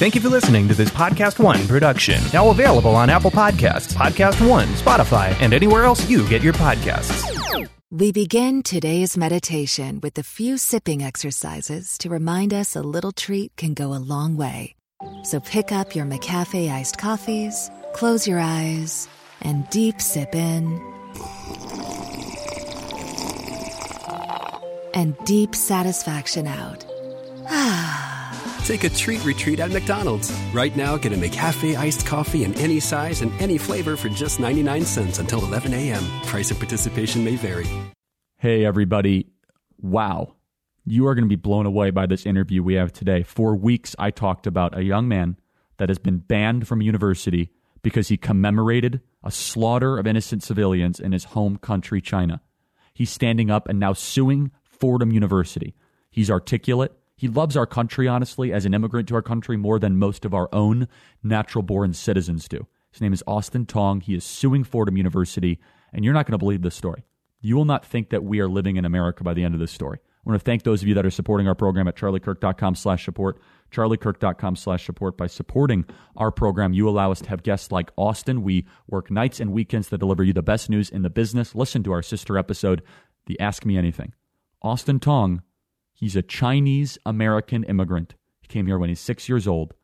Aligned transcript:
Thank 0.00 0.14
you 0.14 0.22
for 0.22 0.30
listening 0.30 0.66
to 0.68 0.72
this 0.72 0.88
Podcast 0.88 1.38
One 1.38 1.68
production. 1.68 2.22
Now 2.32 2.48
available 2.48 2.96
on 2.96 3.10
Apple 3.10 3.30
Podcasts, 3.30 3.92
Podcast 3.92 4.40
One, 4.48 4.66
Spotify, 4.68 5.36
and 5.42 5.52
anywhere 5.52 5.84
else 5.84 6.08
you 6.08 6.26
get 6.26 6.40
your 6.40 6.54
podcasts. 6.54 7.68
We 7.90 8.10
begin 8.10 8.62
today's 8.62 9.18
meditation 9.18 10.00
with 10.00 10.16
a 10.16 10.22
few 10.22 10.56
sipping 10.56 11.02
exercises 11.02 11.98
to 11.98 12.08
remind 12.08 12.54
us 12.54 12.74
a 12.74 12.80
little 12.80 13.12
treat 13.12 13.54
can 13.56 13.74
go 13.74 13.92
a 13.92 14.00
long 14.00 14.38
way. 14.38 14.74
So 15.24 15.38
pick 15.38 15.70
up 15.70 15.94
your 15.94 16.06
McCafe 16.06 16.72
iced 16.72 16.96
coffees, 16.96 17.70
close 17.92 18.26
your 18.26 18.38
eyes, 18.38 19.06
and 19.42 19.68
deep 19.68 20.00
sip 20.00 20.34
in. 20.34 20.80
And 24.94 25.14
deep 25.26 25.54
satisfaction 25.54 26.46
out. 26.46 26.86
Ah. 27.52 28.19
Take 28.70 28.84
a 28.84 28.88
treat 28.88 29.24
retreat 29.24 29.58
at 29.58 29.72
McDonald's. 29.72 30.30
Right 30.54 30.76
now, 30.76 30.96
get 30.96 31.12
a 31.12 31.16
McCafe 31.16 31.76
iced 31.76 32.06
coffee 32.06 32.44
in 32.44 32.54
any 32.54 32.78
size 32.78 33.20
and 33.20 33.32
any 33.42 33.58
flavor 33.58 33.96
for 33.96 34.08
just 34.08 34.38
99 34.38 34.84
cents 34.84 35.18
until 35.18 35.44
11 35.44 35.74
a.m. 35.74 36.04
Price 36.26 36.52
of 36.52 36.58
participation 36.58 37.24
may 37.24 37.34
vary. 37.34 37.66
Hey, 38.36 38.64
everybody. 38.64 39.26
Wow. 39.80 40.36
You 40.84 41.08
are 41.08 41.16
going 41.16 41.24
to 41.24 41.28
be 41.28 41.34
blown 41.34 41.66
away 41.66 41.90
by 41.90 42.06
this 42.06 42.24
interview 42.24 42.62
we 42.62 42.74
have 42.74 42.92
today. 42.92 43.24
For 43.24 43.56
weeks, 43.56 43.96
I 43.98 44.12
talked 44.12 44.46
about 44.46 44.78
a 44.78 44.84
young 44.84 45.08
man 45.08 45.36
that 45.78 45.88
has 45.88 45.98
been 45.98 46.18
banned 46.18 46.68
from 46.68 46.80
university 46.80 47.50
because 47.82 48.06
he 48.06 48.16
commemorated 48.16 49.00
a 49.24 49.32
slaughter 49.32 49.98
of 49.98 50.06
innocent 50.06 50.44
civilians 50.44 51.00
in 51.00 51.10
his 51.10 51.24
home 51.24 51.56
country, 51.56 52.00
China. 52.00 52.40
He's 52.94 53.10
standing 53.10 53.50
up 53.50 53.68
and 53.68 53.80
now 53.80 53.94
suing 53.94 54.52
Fordham 54.62 55.10
University. 55.10 55.74
He's 56.08 56.30
articulate. 56.30 56.92
He 57.20 57.28
loves 57.28 57.54
our 57.54 57.66
country, 57.66 58.08
honestly, 58.08 58.50
as 58.50 58.64
an 58.64 58.72
immigrant 58.72 59.06
to 59.08 59.14
our 59.14 59.20
country 59.20 59.58
more 59.58 59.78
than 59.78 59.98
most 59.98 60.24
of 60.24 60.32
our 60.32 60.48
own 60.54 60.88
natural 61.22 61.62
born 61.62 61.92
citizens 61.92 62.48
do. 62.48 62.66
His 62.92 63.02
name 63.02 63.12
is 63.12 63.22
Austin 63.26 63.66
Tong. 63.66 64.00
He 64.00 64.14
is 64.14 64.24
suing 64.24 64.64
Fordham 64.64 64.96
University, 64.96 65.60
and 65.92 66.02
you're 66.02 66.14
not 66.14 66.24
going 66.24 66.32
to 66.32 66.38
believe 66.38 66.62
this 66.62 66.74
story. 66.74 67.04
You 67.42 67.56
will 67.56 67.66
not 67.66 67.84
think 67.84 68.08
that 68.08 68.24
we 68.24 68.40
are 68.40 68.48
living 68.48 68.76
in 68.76 68.86
America 68.86 69.22
by 69.22 69.34
the 69.34 69.44
end 69.44 69.52
of 69.52 69.60
this 69.60 69.70
story. 69.70 69.98
I 70.02 70.30
want 70.30 70.40
to 70.40 70.42
thank 70.42 70.62
those 70.62 70.80
of 70.80 70.88
you 70.88 70.94
that 70.94 71.04
are 71.04 71.10
supporting 71.10 71.46
our 71.46 71.54
program 71.54 71.88
at 71.88 71.96
charliekirk.com 71.96 72.74
slash 72.74 73.04
support, 73.04 73.38
charliekirk.com 73.70 74.56
slash 74.56 74.86
support. 74.86 75.18
By 75.18 75.26
supporting 75.26 75.84
our 76.16 76.30
program, 76.30 76.72
you 76.72 76.88
allow 76.88 77.12
us 77.12 77.20
to 77.20 77.28
have 77.28 77.42
guests 77.42 77.70
like 77.70 77.90
Austin. 77.98 78.42
We 78.42 78.64
work 78.88 79.10
nights 79.10 79.40
and 79.40 79.52
weekends 79.52 79.90
to 79.90 79.98
deliver 79.98 80.24
you 80.24 80.32
the 80.32 80.42
best 80.42 80.70
news 80.70 80.88
in 80.88 81.02
the 81.02 81.10
business. 81.10 81.54
Listen 81.54 81.82
to 81.82 81.92
our 81.92 82.02
sister 82.02 82.38
episode, 82.38 82.80
the 83.26 83.38
Ask 83.38 83.66
Me 83.66 83.76
Anything. 83.76 84.14
Austin 84.62 85.00
Tong 85.00 85.42
He's 86.00 86.16
a 86.16 86.22
Chinese 86.22 86.96
American 87.04 87.62
immigrant. 87.64 88.14
He 88.40 88.48
came 88.48 88.66
here 88.66 88.78
when 88.78 88.88
he's 88.88 89.00
six 89.00 89.28
years 89.28 89.46
old. 89.46 89.74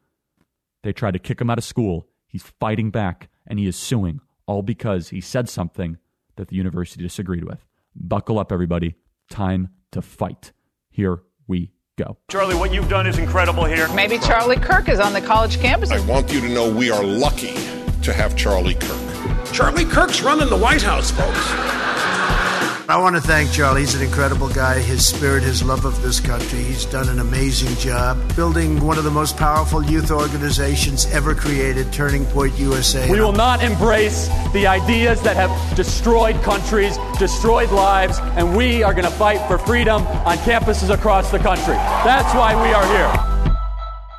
They 0.83 0.95
tried 0.95 1.11
to 1.11 1.19
kick 1.19 1.43
him 1.43 1.51
out 1.51 1.59
of 1.59 1.65
school. 1.65 2.09
He's 2.27 2.43
fighting 2.59 2.91
back 2.91 3.29
and 3.47 3.59
he 3.59 3.67
is 3.67 3.77
suing, 3.77 4.21
all 4.47 4.63
because 4.63 5.11
he 5.11 5.21
said 5.21 5.47
something 5.47 5.99
that 6.37 6.49
the 6.49 6.57
university 6.57 7.03
disagreed 7.03 7.45
with. 7.45 7.67
Buckle 7.95 8.39
up, 8.39 8.51
everybody. 8.51 8.95
Time 9.29 9.69
to 9.93 10.01
fight. 10.01 10.53
Here 10.89 11.21
we 11.47 11.73
go. 11.99 12.17
Charlie, 12.31 12.55
what 12.55 12.73
you've 12.73 12.89
done 12.89 13.07
is 13.07 13.19
incredible 13.19 13.65
here. 13.65 13.87
Maybe 13.93 14.19
Charlie 14.19 14.57
Kirk 14.57 14.89
is 14.89 15.01
on 15.01 15.13
the 15.13 15.21
college 15.21 15.61
campus. 15.61 15.91
I 15.91 16.01
want 16.07 16.33
you 16.33 16.41
to 16.41 16.49
know 16.49 16.75
we 16.75 16.91
are 16.91 17.05
lucky 17.05 17.57
to 18.03 18.15
have 18.15 18.35
Charlie 18.37 18.77
Kirk. 18.77 19.53
Charlie 19.53 19.85
Kirk's 19.85 20.23
running 20.23 20.49
the 20.49 20.57
White 20.57 20.83
House, 20.83 21.11
folks. 21.11 21.86
I 22.89 22.99
want 22.99 23.17
to 23.17 23.21
thank 23.21 23.51
Charlie. 23.51 23.81
He's 23.81 23.97
an 23.97 24.03
incredible 24.03 24.49
guy. 24.49 24.79
His 24.79 25.05
spirit, 25.05 25.43
his 25.43 25.61
love 25.61 25.85
of 25.85 26.01
this 26.03 26.21
country. 26.21 26.61
He's 26.61 26.85
done 26.85 27.09
an 27.09 27.19
amazing 27.19 27.75
job 27.79 28.17
building 28.37 28.79
one 28.79 28.97
of 28.97 29.03
the 29.03 29.11
most 29.11 29.37
powerful 29.37 29.83
youth 29.83 30.13
organizations 30.13 31.05
ever 31.07 31.35
created, 31.35 31.93
Turning 31.93 32.25
Point 32.27 32.57
USA. 32.61 33.11
We 33.11 33.19
will 33.19 33.33
not 33.33 33.61
embrace 33.61 34.29
the 34.53 34.69
ideas 34.69 35.21
that 35.23 35.35
have 35.35 35.77
destroyed 35.77 36.41
countries, 36.45 36.97
destroyed 37.19 37.73
lives, 37.73 38.21
and 38.37 38.57
we 38.57 38.85
are 38.85 38.93
going 38.93 39.05
to 39.05 39.11
fight 39.11 39.45
for 39.49 39.59
freedom 39.59 40.07
on 40.07 40.37
campuses 40.39 40.89
across 40.89 41.33
the 41.33 41.41
country. 41.41 41.75
That's 41.75 42.33
why 42.37 42.55
we 42.55 42.73
are 42.73 42.87
here. 42.87 43.57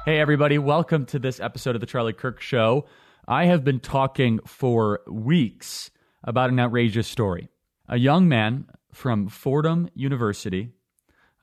Hey, 0.04 0.20
everybody. 0.20 0.58
Welcome 0.58 1.06
to 1.06 1.20
this 1.20 1.40
episode 1.40 1.76
of 1.76 1.80
The 1.80 1.88
Charlie 1.88 2.12
Kirk 2.12 2.42
Show. 2.42 2.86
I 3.30 3.46
have 3.46 3.64
been 3.64 3.80
talking 3.80 4.42
for 4.46 5.00
weeks 5.08 5.90
about 6.22 6.50
an 6.50 6.60
outrageous 6.60 7.08
story 7.08 7.48
a 7.88 7.98
young 7.98 8.28
man 8.28 8.66
from 8.92 9.28
Fordham 9.28 9.90
University 9.94 10.72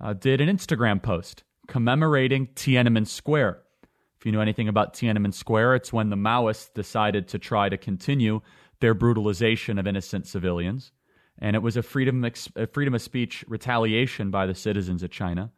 uh, 0.00 0.12
did 0.12 0.40
an 0.40 0.48
Instagram 0.48 1.02
post 1.02 1.44
commemorating 1.66 2.48
Tiananmen 2.48 3.06
Square. 3.06 3.62
If 4.18 4.26
you 4.26 4.32
know 4.32 4.40
anything 4.40 4.68
about 4.68 4.94
Tiananmen 4.94 5.32
Square, 5.32 5.76
it's 5.76 5.92
when 5.92 6.10
the 6.10 6.16
Maoists 6.16 6.72
decided 6.74 7.28
to 7.28 7.38
try 7.38 7.68
to 7.68 7.76
continue 7.76 8.40
their 8.80 8.94
brutalization 8.94 9.78
of 9.78 9.86
innocent 9.86 10.26
civilians. 10.26 10.92
And 11.38 11.56
it 11.56 11.60
was 11.60 11.76
a 11.76 11.82
freedom, 11.82 12.24
a 12.56 12.66
freedom 12.66 12.94
of 12.94 13.02
speech 13.02 13.44
retaliation 13.48 14.30
by 14.30 14.46
the 14.46 14.54
citizens 14.54 15.02
of 15.02 15.10
China. 15.10 15.50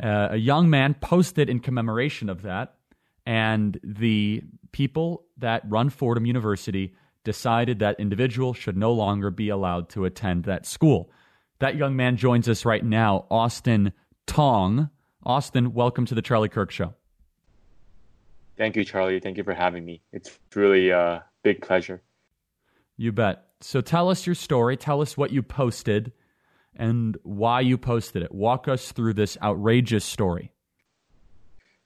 Uh, 0.00 0.28
a 0.30 0.36
young 0.36 0.70
man 0.70 0.94
posted 0.94 1.50
in 1.50 1.60
commemoration 1.60 2.28
of 2.28 2.42
that, 2.42 2.74
and 3.26 3.78
the 3.82 4.42
people 4.72 5.24
that 5.36 5.62
run 5.68 5.90
Fordham 5.90 6.24
University 6.26 6.94
decided 7.24 7.78
that 7.78 8.00
individual 8.00 8.54
should 8.54 8.76
no 8.76 8.92
longer 8.92 9.30
be 9.30 9.48
allowed 9.48 9.88
to 9.90 10.04
attend 10.04 10.44
that 10.44 10.66
school. 10.66 11.10
That 11.58 11.76
young 11.76 11.96
man 11.96 12.16
joins 12.16 12.48
us 12.48 12.64
right 12.64 12.84
now, 12.84 13.26
Austin 13.30 13.92
Tong. 14.26 14.90
Austin, 15.24 15.74
welcome 15.74 16.06
to 16.06 16.14
the 16.14 16.22
Charlie 16.22 16.48
Kirk 16.48 16.70
Show. 16.70 16.94
Thank 18.56 18.76
you, 18.76 18.84
Charlie. 18.84 19.20
Thank 19.20 19.36
you 19.36 19.44
for 19.44 19.54
having 19.54 19.84
me. 19.84 20.02
It's 20.12 20.38
really 20.54 20.90
a 20.90 21.24
big 21.42 21.62
pleasure. 21.62 22.02
You 22.96 23.12
bet. 23.12 23.44
So 23.60 23.80
tell 23.80 24.08
us 24.08 24.26
your 24.26 24.34
story. 24.34 24.76
Tell 24.76 25.02
us 25.02 25.16
what 25.16 25.30
you 25.30 25.42
posted 25.42 26.12
and 26.76 27.16
why 27.22 27.60
you 27.60 27.76
posted 27.76 28.22
it. 28.22 28.32
Walk 28.32 28.68
us 28.68 28.92
through 28.92 29.14
this 29.14 29.36
outrageous 29.42 30.04
story. 30.04 30.52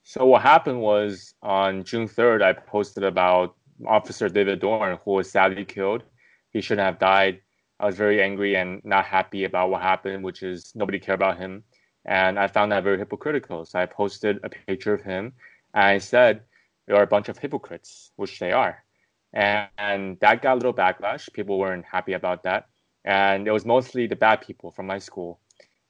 So, 0.02 0.26
what 0.26 0.42
happened 0.42 0.80
was 0.80 1.34
on 1.42 1.82
June 1.82 2.06
3rd, 2.06 2.42
I 2.42 2.52
posted 2.52 3.04
about 3.04 3.56
Officer 3.86 4.28
David 4.28 4.60
Dorn, 4.60 4.98
who 5.04 5.12
was 5.12 5.30
sadly 5.30 5.64
killed. 5.64 6.02
He 6.50 6.60
shouldn't 6.60 6.86
have 6.86 6.98
died. 6.98 7.40
I 7.80 7.86
was 7.86 7.96
very 7.96 8.22
angry 8.22 8.56
and 8.56 8.80
not 8.84 9.04
happy 9.04 9.44
about 9.44 9.70
what 9.70 9.82
happened, 9.82 10.24
which 10.24 10.42
is 10.42 10.72
nobody 10.74 10.98
cared 10.98 11.20
about 11.20 11.38
him. 11.38 11.64
And 12.04 12.38
I 12.38 12.46
found 12.46 12.72
that 12.72 12.84
very 12.84 12.98
hypocritical. 12.98 13.64
So 13.64 13.78
I 13.78 13.86
posted 13.86 14.38
a 14.42 14.48
picture 14.48 14.94
of 14.94 15.02
him 15.02 15.32
and 15.74 15.84
I 15.84 15.98
said, 15.98 16.42
are 16.88 17.02
a 17.02 17.06
bunch 17.06 17.28
of 17.28 17.38
hypocrites, 17.38 18.12
which 18.16 18.38
they 18.38 18.52
are. 18.52 18.84
And, 19.32 19.68
and 19.78 20.20
that 20.20 20.42
got 20.42 20.54
a 20.54 20.56
little 20.56 20.74
backlash. 20.74 21.32
People 21.32 21.58
weren't 21.58 21.84
happy 21.84 22.12
about 22.12 22.42
that. 22.44 22.68
And 23.04 23.48
it 23.48 23.52
was 23.52 23.64
mostly 23.64 24.06
the 24.06 24.16
bad 24.16 24.42
people 24.42 24.70
from 24.70 24.86
my 24.86 24.98
school. 24.98 25.40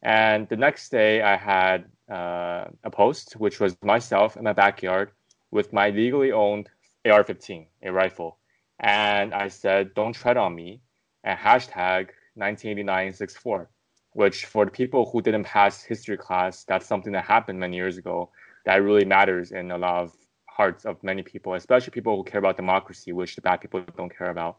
And 0.03 0.49
the 0.49 0.56
next 0.56 0.91
day, 0.91 1.23
I 1.23 1.37
had 1.37 1.87
uh, 2.11 2.67
a 2.84 2.91
post, 2.91 3.34
which 3.34 3.61
was 3.61 3.77
myself 3.83 4.37
in 4.37 4.44
my 4.44 4.53
backyard 4.53 5.11
with 5.50 5.73
my 5.73 5.91
legally 5.91 6.33
owned 6.33 6.69
AR-15, 7.04 7.66
a 7.82 7.92
rifle, 7.92 8.38
and 8.81 9.34
I 9.34 9.48
said, 9.48 9.94
"Don't 9.94 10.15
tread 10.15 10.37
on 10.37 10.54
me," 10.54 10.81
and 11.22 11.38
hashtag 11.38 12.10
1989-64, 12.37 13.69
which 14.12 14.47
for 14.47 14.65
the 14.65 14.70
people 14.70 15.09
who 15.10 15.20
didn't 15.20 15.44
pass 15.44 15.82
history 15.82 16.16
class, 16.16 16.64
that's 16.64 16.87
something 16.87 17.12
that 17.12 17.25
happened 17.25 17.59
many 17.60 17.76
years 17.76 17.98
ago 17.98 18.31
that 18.64 18.76
really 18.76 19.04
matters 19.04 19.53
in 19.53 19.70
a 19.70 19.78
lot 19.78 20.03
of 20.03 20.16
hearts 20.48 20.84
of 20.84 21.03
many 21.03 21.22
people, 21.22 21.54
especially 21.54 21.91
people 21.91 22.16
who 22.16 22.25
care 22.25 22.38
about 22.38 22.56
democracy, 22.56 23.12
which 23.12 23.34
the 23.34 23.43
bad 23.43 23.60
people 23.60 23.84
don't 23.97 24.16
care 24.16 24.31
about, 24.31 24.56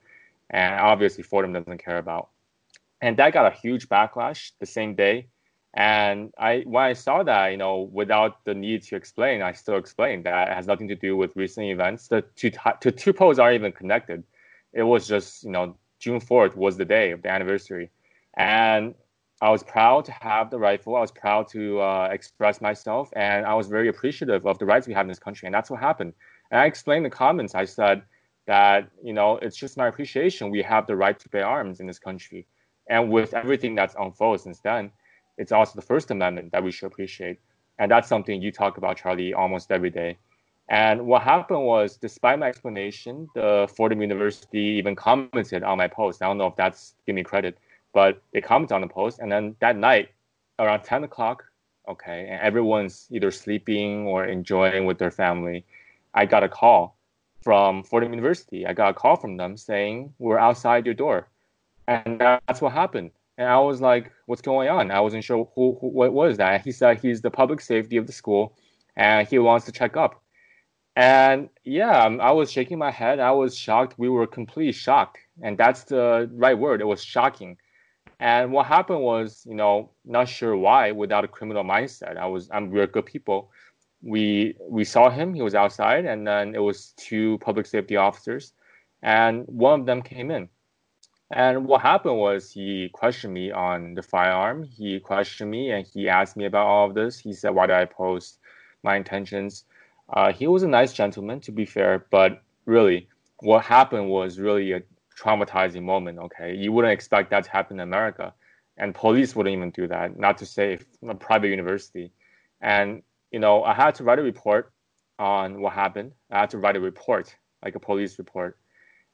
and 0.49 0.79
obviously 0.79 1.23
Fordham 1.23 1.53
doesn't 1.53 1.83
care 1.83 1.97
about. 1.97 2.29
And 3.01 3.17
that 3.17 3.33
got 3.33 3.51
a 3.51 3.55
huge 3.55 3.89
backlash 3.89 4.51
the 4.59 4.65
same 4.65 4.95
day. 4.95 5.27
And 5.75 6.33
I, 6.39 6.63
when 6.65 6.83
I 6.83 6.93
saw 6.93 7.21
that, 7.23 7.47
you 7.49 7.57
know, 7.57 7.89
without 7.91 8.45
the 8.45 8.53
need 8.53 8.83
to 8.83 8.95
explain, 8.95 9.41
I 9.41 9.51
still 9.51 9.75
explained 9.75 10.23
that 10.23 10.47
it 10.49 10.53
has 10.53 10.67
nothing 10.67 10.87
to 10.87 10.95
do 10.95 11.17
with 11.17 11.35
recent 11.35 11.65
events. 11.65 12.07
The 12.07 12.21
two, 12.35 12.49
the 12.81 12.91
two 12.93 13.11
posts 13.11 13.39
aren't 13.39 13.55
even 13.55 13.73
connected. 13.73 14.23
It 14.71 14.83
was 14.83 15.05
just, 15.05 15.43
you 15.43 15.51
know, 15.51 15.75
June 15.99 16.21
4th 16.21 16.55
was 16.55 16.77
the 16.77 16.85
day 16.85 17.11
of 17.11 17.21
the 17.21 17.29
anniversary. 17.29 17.91
And 18.37 18.95
I 19.41 19.49
was 19.49 19.63
proud 19.63 20.05
to 20.05 20.13
have 20.13 20.49
the 20.49 20.57
rifle. 20.57 20.95
I 20.95 21.01
was 21.01 21.11
proud 21.11 21.49
to 21.49 21.81
uh, 21.81 22.07
express 22.09 22.61
myself. 22.61 23.09
And 23.13 23.45
I 23.45 23.53
was 23.53 23.67
very 23.67 23.89
appreciative 23.89 24.45
of 24.45 24.57
the 24.59 24.65
rights 24.65 24.87
we 24.87 24.93
have 24.93 25.05
in 25.05 25.09
this 25.09 25.19
country. 25.19 25.45
And 25.45 25.53
that's 25.53 25.69
what 25.69 25.81
happened. 25.81 26.13
And 26.51 26.61
I 26.61 26.65
explained 26.65 27.05
in 27.05 27.11
the 27.11 27.15
comments, 27.17 27.53
I 27.53 27.65
said 27.65 28.03
that, 28.47 28.89
you 29.03 29.11
know, 29.11 29.37
it's 29.37 29.57
just 29.57 29.75
my 29.75 29.87
appreciation. 29.87 30.51
We 30.51 30.61
have 30.61 30.87
the 30.87 30.95
right 30.95 31.19
to 31.19 31.29
bear 31.29 31.45
arms 31.45 31.81
in 31.81 31.87
this 31.87 31.99
country. 31.99 32.47
And 32.89 33.11
with 33.11 33.33
everything 33.33 33.75
that's 33.75 33.95
unfolded 33.99 34.41
since 34.41 34.59
then, 34.59 34.91
it's 35.37 35.51
also 35.51 35.73
the 35.75 35.85
First 35.85 36.11
Amendment 36.11 36.51
that 36.51 36.63
we 36.63 36.71
should 36.71 36.87
appreciate. 36.87 37.39
And 37.77 37.91
that's 37.91 38.07
something 38.07 38.41
you 38.41 38.51
talk 38.51 38.77
about, 38.77 38.97
Charlie, 38.97 39.33
almost 39.33 39.71
every 39.71 39.89
day. 39.89 40.17
And 40.69 41.05
what 41.05 41.21
happened 41.21 41.63
was, 41.63 41.97
despite 41.97 42.39
my 42.39 42.47
explanation, 42.47 43.27
the 43.35 43.67
Fordham 43.75 44.01
University 44.01 44.59
even 44.59 44.95
commented 44.95 45.63
on 45.63 45.77
my 45.77 45.87
post. 45.87 46.21
I 46.21 46.27
don't 46.27 46.37
know 46.37 46.47
if 46.47 46.55
that's 46.55 46.95
giving 47.05 47.17
me 47.17 47.23
credit, 47.23 47.57
but 47.93 48.21
they 48.33 48.41
commented 48.41 48.73
on 48.73 48.81
the 48.81 48.87
post. 48.87 49.19
And 49.19 49.31
then 49.31 49.55
that 49.59 49.75
night, 49.77 50.09
around 50.57 50.83
10 50.83 51.03
o'clock, 51.03 51.43
okay, 51.87 52.27
and 52.29 52.41
everyone's 52.41 53.07
either 53.11 53.29
sleeping 53.29 54.07
or 54.07 54.25
enjoying 54.25 54.85
with 54.85 54.97
their 54.97 55.11
family. 55.11 55.65
I 56.13 56.25
got 56.25 56.43
a 56.43 56.49
call 56.49 56.95
from 57.43 57.83
Fordham 57.83 58.11
University. 58.11 58.65
I 58.65 58.73
got 58.73 58.89
a 58.89 58.93
call 58.93 59.17
from 59.17 59.37
them 59.37 59.57
saying 59.57 60.13
we're 60.17 60.39
outside 60.39 60.85
your 60.85 60.95
door, 60.95 61.27
and 61.87 62.19
that's 62.19 62.61
what 62.61 62.71
happened. 62.71 63.11
And 63.37 63.47
I 63.47 63.59
was 63.59 63.81
like, 63.81 64.11
"What's 64.27 64.41
going 64.41 64.69
on?" 64.69 64.91
I 64.91 64.99
wasn't 65.01 65.23
sure 65.23 65.49
who, 65.55 65.77
who 65.81 65.87
what 65.87 66.13
was 66.13 66.37
that. 66.37 66.61
He 66.61 66.71
said 66.71 66.99
he's 66.99 67.21
the 67.21 67.31
public 67.31 67.61
safety 67.61 67.97
of 67.97 68.07
the 68.07 68.13
school, 68.13 68.55
and 68.95 69.27
he 69.27 69.39
wants 69.39 69.65
to 69.65 69.71
check 69.71 69.97
up. 69.97 70.21
And 70.95 71.49
yeah, 71.65 72.03
um, 72.05 72.21
I 72.21 72.31
was 72.31 72.51
shaking 72.51 72.77
my 72.77 72.91
head. 72.91 73.19
I 73.19 73.31
was 73.31 73.57
shocked. 73.57 73.95
We 73.97 74.09
were 74.09 74.27
completely 74.27 74.71
shocked, 74.71 75.19
and 75.41 75.57
that's 75.57 75.83
the 75.83 76.29
right 76.33 76.57
word. 76.57 76.81
It 76.81 76.85
was 76.85 77.03
shocking. 77.03 77.57
And 78.19 78.53
what 78.53 78.65
happened 78.67 79.01
was, 79.01 79.45
you 79.45 79.55
know, 79.55 79.91
not 80.05 80.29
sure 80.29 80.55
why, 80.55 80.91
without 80.91 81.25
a 81.25 81.27
criminal 81.27 81.63
mindset. 81.63 82.17
I 82.17 82.27
was, 82.27 82.49
I'm, 82.51 82.71
we're 82.71 82.87
good 82.87 83.05
people. 83.05 83.51
We 84.01 84.55
we 84.69 84.85
saw 84.85 85.09
him. 85.09 85.33
He 85.33 85.41
was 85.41 85.55
outside, 85.55 86.05
and 86.05 86.25
then 86.25 86.55
it 86.55 86.59
was 86.59 86.93
two 86.97 87.37
public 87.39 87.65
safety 87.65 87.97
officers, 87.97 88.53
and 89.01 89.43
one 89.47 89.81
of 89.81 89.85
them 89.85 90.01
came 90.01 90.31
in. 90.31 90.47
And 91.31 91.65
what 91.65 91.81
happened 91.81 92.17
was 92.17 92.51
he 92.51 92.89
questioned 92.93 93.33
me 93.33 93.51
on 93.51 93.95
the 93.95 94.03
firearm. 94.03 94.63
He 94.63 94.99
questioned 94.99 95.49
me 95.49 95.71
and 95.71 95.85
he 95.85 96.07
asked 96.07 96.37
me 96.37 96.45
about 96.45 96.67
all 96.67 96.87
of 96.87 96.93
this. 96.93 97.17
He 97.19 97.33
said, 97.33 97.49
"Why 97.55 97.65
did 97.65 97.75
I 97.75 97.85
post 97.85 98.39
my 98.83 98.95
intentions?" 98.95 99.65
Uh, 100.09 100.31
he 100.31 100.47
was 100.47 100.63
a 100.63 100.67
nice 100.67 100.93
gentleman, 100.93 101.39
to 101.41 101.51
be 101.51 101.65
fair, 101.65 102.05
but 102.11 102.43
really, 102.65 103.09
what 103.39 103.63
happened 103.63 104.09
was 104.09 104.39
really 104.39 104.71
a 104.73 104.81
traumatizing 105.17 105.81
moment. 105.81 106.19
Okay, 106.19 106.53
you 106.55 106.71
wouldn't 106.71 106.93
expect 106.93 107.31
that 107.31 107.43
to 107.45 107.49
happen 107.49 107.77
in 107.77 107.83
America, 107.83 108.33
and 108.77 108.93
police 108.93 109.35
wouldn't 109.35 109.55
even 109.55 109.71
do 109.71 109.87
that. 109.87 110.17
Not 110.19 110.37
to 110.39 110.45
say 110.45 110.77
a 111.07 111.15
private 111.15 111.47
university, 111.49 112.11
and 112.61 113.01
you 113.31 113.39
know, 113.39 113.63
I 113.63 113.73
had 113.73 113.95
to 113.95 114.03
write 114.03 114.19
a 114.19 114.23
report 114.23 114.71
on 115.17 115.61
what 115.61 115.73
happened. 115.73 116.11
I 116.31 116.41
had 116.41 116.51
to 116.51 116.59
write 116.59 116.75
a 116.75 116.79
report, 116.79 117.35
like 117.63 117.75
a 117.75 117.79
police 117.79 118.19
report, 118.19 118.59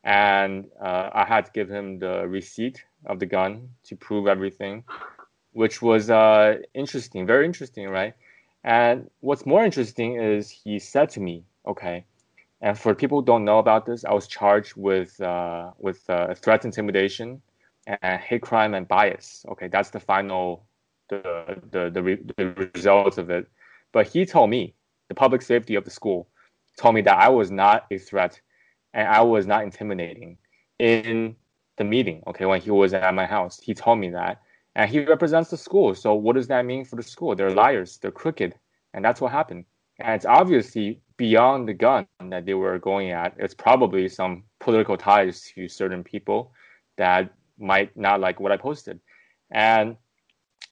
and 0.03 0.65
uh, 0.81 1.09
I 1.13 1.25
had 1.25 1.45
to 1.45 1.51
give 1.51 1.69
him 1.69 1.99
the 1.99 2.27
receipt 2.27 2.83
of 3.05 3.19
the 3.19 3.25
gun 3.25 3.69
to 3.83 3.95
prove 3.95 4.27
everything, 4.27 4.83
which 5.53 5.81
was 5.81 6.09
uh, 6.09 6.57
interesting, 6.73 7.25
very 7.25 7.45
interesting, 7.45 7.89
right? 7.89 8.13
And 8.63 9.09
what's 9.21 9.45
more 9.45 9.63
interesting 9.63 10.15
is 10.21 10.49
he 10.49 10.79
said 10.79 11.09
to 11.11 11.19
me, 11.19 11.43
okay, 11.67 12.05
and 12.61 12.77
for 12.77 12.93
people 12.93 13.19
who 13.19 13.25
don't 13.25 13.43
know 13.43 13.59
about 13.59 13.85
this, 13.85 14.05
I 14.05 14.13
was 14.13 14.27
charged 14.27 14.73
with 14.75 15.19
uh, 15.19 15.71
with 15.79 16.07
uh, 16.09 16.35
threat, 16.35 16.63
intimidation, 16.63 17.41
and 17.87 18.21
hate 18.21 18.43
crime 18.43 18.75
and 18.75 18.87
bias. 18.87 19.45
Okay, 19.49 19.67
that's 19.67 19.89
the 19.89 19.99
final 19.99 20.63
the 21.09 21.57
the 21.71 21.89
the, 21.89 22.03
re- 22.03 22.23
the 22.37 22.69
results 22.75 23.17
of 23.17 23.31
it. 23.31 23.47
But 23.91 24.07
he 24.07 24.25
told 24.25 24.51
me 24.51 24.75
the 25.09 25.15
public 25.15 25.41
safety 25.41 25.75
of 25.75 25.85
the 25.85 25.91
school 25.91 26.27
told 26.77 26.95
me 26.95 27.01
that 27.01 27.17
I 27.17 27.29
was 27.29 27.51
not 27.51 27.85
a 27.91 27.97
threat 27.97 28.39
and 28.93 29.07
I 29.07 29.21
was 29.21 29.45
not 29.45 29.63
intimidating 29.63 30.37
in 30.79 31.35
the 31.77 31.83
meeting. 31.83 32.23
Okay, 32.27 32.45
when 32.45 32.61
he 32.61 32.71
was 32.71 32.93
at 32.93 33.13
my 33.13 33.25
house, 33.25 33.59
he 33.59 33.73
told 33.73 33.99
me 33.99 34.09
that 34.09 34.41
and 34.75 34.89
he 34.89 35.03
represents 35.03 35.49
the 35.49 35.57
school. 35.57 35.93
So 35.95 36.13
what 36.13 36.35
does 36.35 36.47
that 36.47 36.65
mean 36.65 36.85
for 36.85 36.95
the 36.95 37.03
school? 37.03 37.35
They're 37.35 37.51
liars. 37.51 37.97
They're 37.97 38.11
crooked, 38.11 38.55
and 38.93 39.03
that's 39.03 39.21
what 39.21 39.31
happened. 39.31 39.65
And 39.99 40.15
it's 40.15 40.25
obviously 40.25 41.01
beyond 41.17 41.67
the 41.67 41.73
gun 41.73 42.07
that 42.29 42.45
they 42.45 42.53
were 42.53 42.79
going 42.79 43.11
at. 43.11 43.35
It's 43.37 43.53
probably 43.53 44.07
some 44.07 44.43
political 44.59 44.97
ties 44.97 45.51
to 45.53 45.67
certain 45.67 46.03
people 46.03 46.53
that 46.97 47.33
might 47.59 47.95
not 47.95 48.19
like 48.19 48.39
what 48.39 48.51
I 48.51 48.57
posted. 48.57 48.99
And 49.51 49.97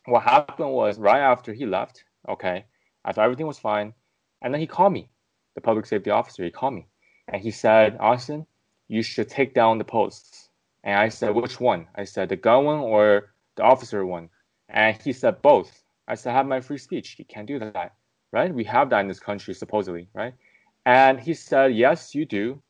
what 0.06 0.24
happened 0.24 0.72
was 0.72 0.98
right 0.98 1.20
after 1.20 1.54
he 1.54 1.66
left, 1.66 2.04
okay, 2.28 2.66
I 3.04 3.12
thought 3.12 3.26
everything 3.26 3.48
was 3.48 3.60
fine, 3.60 3.94
and 4.42 4.54
then 4.54 4.62
he 4.62 4.68
called 4.68 4.94
me, 4.94 5.10
the 5.56 5.62
public 5.62 5.86
safety 5.86 6.10
officer. 6.10 6.44
He 6.44 6.52
called 6.52 6.74
me, 6.74 6.88
and 7.30 7.42
he 7.42 7.52
said, 7.52 7.98
Austin, 8.00 8.46
you 8.88 9.04
should 9.04 9.30
take 9.30 9.54
down 9.54 9.78
the 9.78 9.84
posts. 9.84 10.50
And 10.84 10.98
I 10.98 11.10
said, 11.10 11.36
which 11.36 11.60
one? 11.60 11.88
I 11.96 12.04
said, 12.04 12.30
the 12.30 12.36
gun 12.36 12.66
one 12.66 12.80
or 12.80 13.34
the 13.56 13.64
officer 13.64 14.06
one. 14.06 14.30
And 14.70 14.98
he 15.02 15.14
said 15.14 15.42
both. 15.42 15.84
I 16.08 16.16
said, 16.16 16.34
have 16.34 16.48
my 16.48 16.60
free 16.60 16.78
speech. 16.78 17.16
You 17.20 17.26
can't 17.26 17.48
do 17.48 17.60
that, 17.60 17.94
right? 18.32 18.54
We 18.54 18.64
have 18.64 18.90
that 18.90 19.02
in 19.02 19.08
this 19.08 19.20
country, 19.20 19.54
supposedly, 19.54 20.08
right? 20.14 20.34
And 20.86 21.20
he 21.20 21.34
said, 21.34 21.76
yes, 21.76 22.16
you 22.16 22.26
do. 22.26 22.62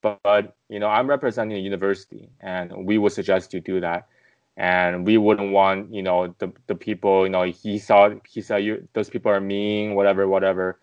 But, 0.00 0.20
but 0.22 0.56
you 0.68 0.80
know, 0.80 0.88
I'm 0.88 1.08
representing 1.08 1.56
a 1.56 1.60
university 1.60 2.28
and 2.40 2.86
we 2.86 2.98
would 2.98 3.12
suggest 3.12 3.54
you 3.54 3.60
do 3.60 3.80
that. 3.80 4.08
And 4.56 5.06
we 5.06 5.18
wouldn't 5.18 5.52
want, 5.52 5.94
you 5.94 6.02
know, 6.02 6.34
the, 6.38 6.52
the 6.66 6.74
people, 6.74 7.24
you 7.24 7.30
know, 7.30 7.44
he 7.44 7.78
saw, 7.78 8.10
he 8.28 8.40
said, 8.40 8.64
you, 8.64 8.88
those 8.92 9.08
people 9.08 9.30
are 9.30 9.40
mean, 9.40 9.94
whatever, 9.94 10.26
whatever. 10.26 10.80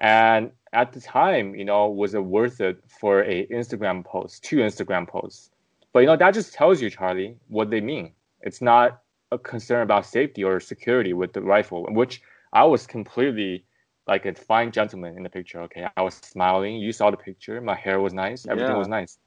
And 0.00 0.52
at 0.72 0.92
the 0.92 1.00
time, 1.00 1.54
you 1.54 1.64
know, 1.64 1.88
was 1.88 2.14
it 2.14 2.24
worth 2.24 2.60
it 2.60 2.78
for 3.00 3.22
a 3.22 3.46
Instagram 3.46 4.04
post, 4.04 4.44
two 4.44 4.56
Instagram 4.58 5.08
posts? 5.08 5.50
But, 5.92 6.00
you 6.00 6.06
know, 6.06 6.16
that 6.16 6.34
just 6.34 6.52
tells 6.52 6.82
you, 6.82 6.90
Charlie, 6.90 7.36
what 7.48 7.70
they 7.70 7.80
mean. 7.80 8.12
It's 8.42 8.60
not 8.60 9.02
a 9.30 9.38
concern 9.38 9.82
about 9.82 10.06
safety 10.06 10.44
or 10.44 10.60
security 10.60 11.12
with 11.12 11.32
the 11.32 11.42
rifle, 11.42 11.86
which 11.90 12.22
I 12.52 12.64
was 12.64 12.86
completely 12.86 13.64
like 14.06 14.24
a 14.26 14.34
fine 14.34 14.72
gentleman 14.72 15.16
in 15.16 15.22
the 15.22 15.28
picture. 15.28 15.60
Okay, 15.62 15.86
I 15.96 16.02
was 16.02 16.14
smiling. 16.14 16.76
You 16.76 16.92
saw 16.92 17.10
the 17.10 17.16
picture. 17.16 17.60
My 17.60 17.74
hair 17.74 18.00
was 18.00 18.14
nice. 18.14 18.46
Everything 18.46 18.72
yeah. 18.72 18.78
was 18.78 18.88
nice, 18.88 19.18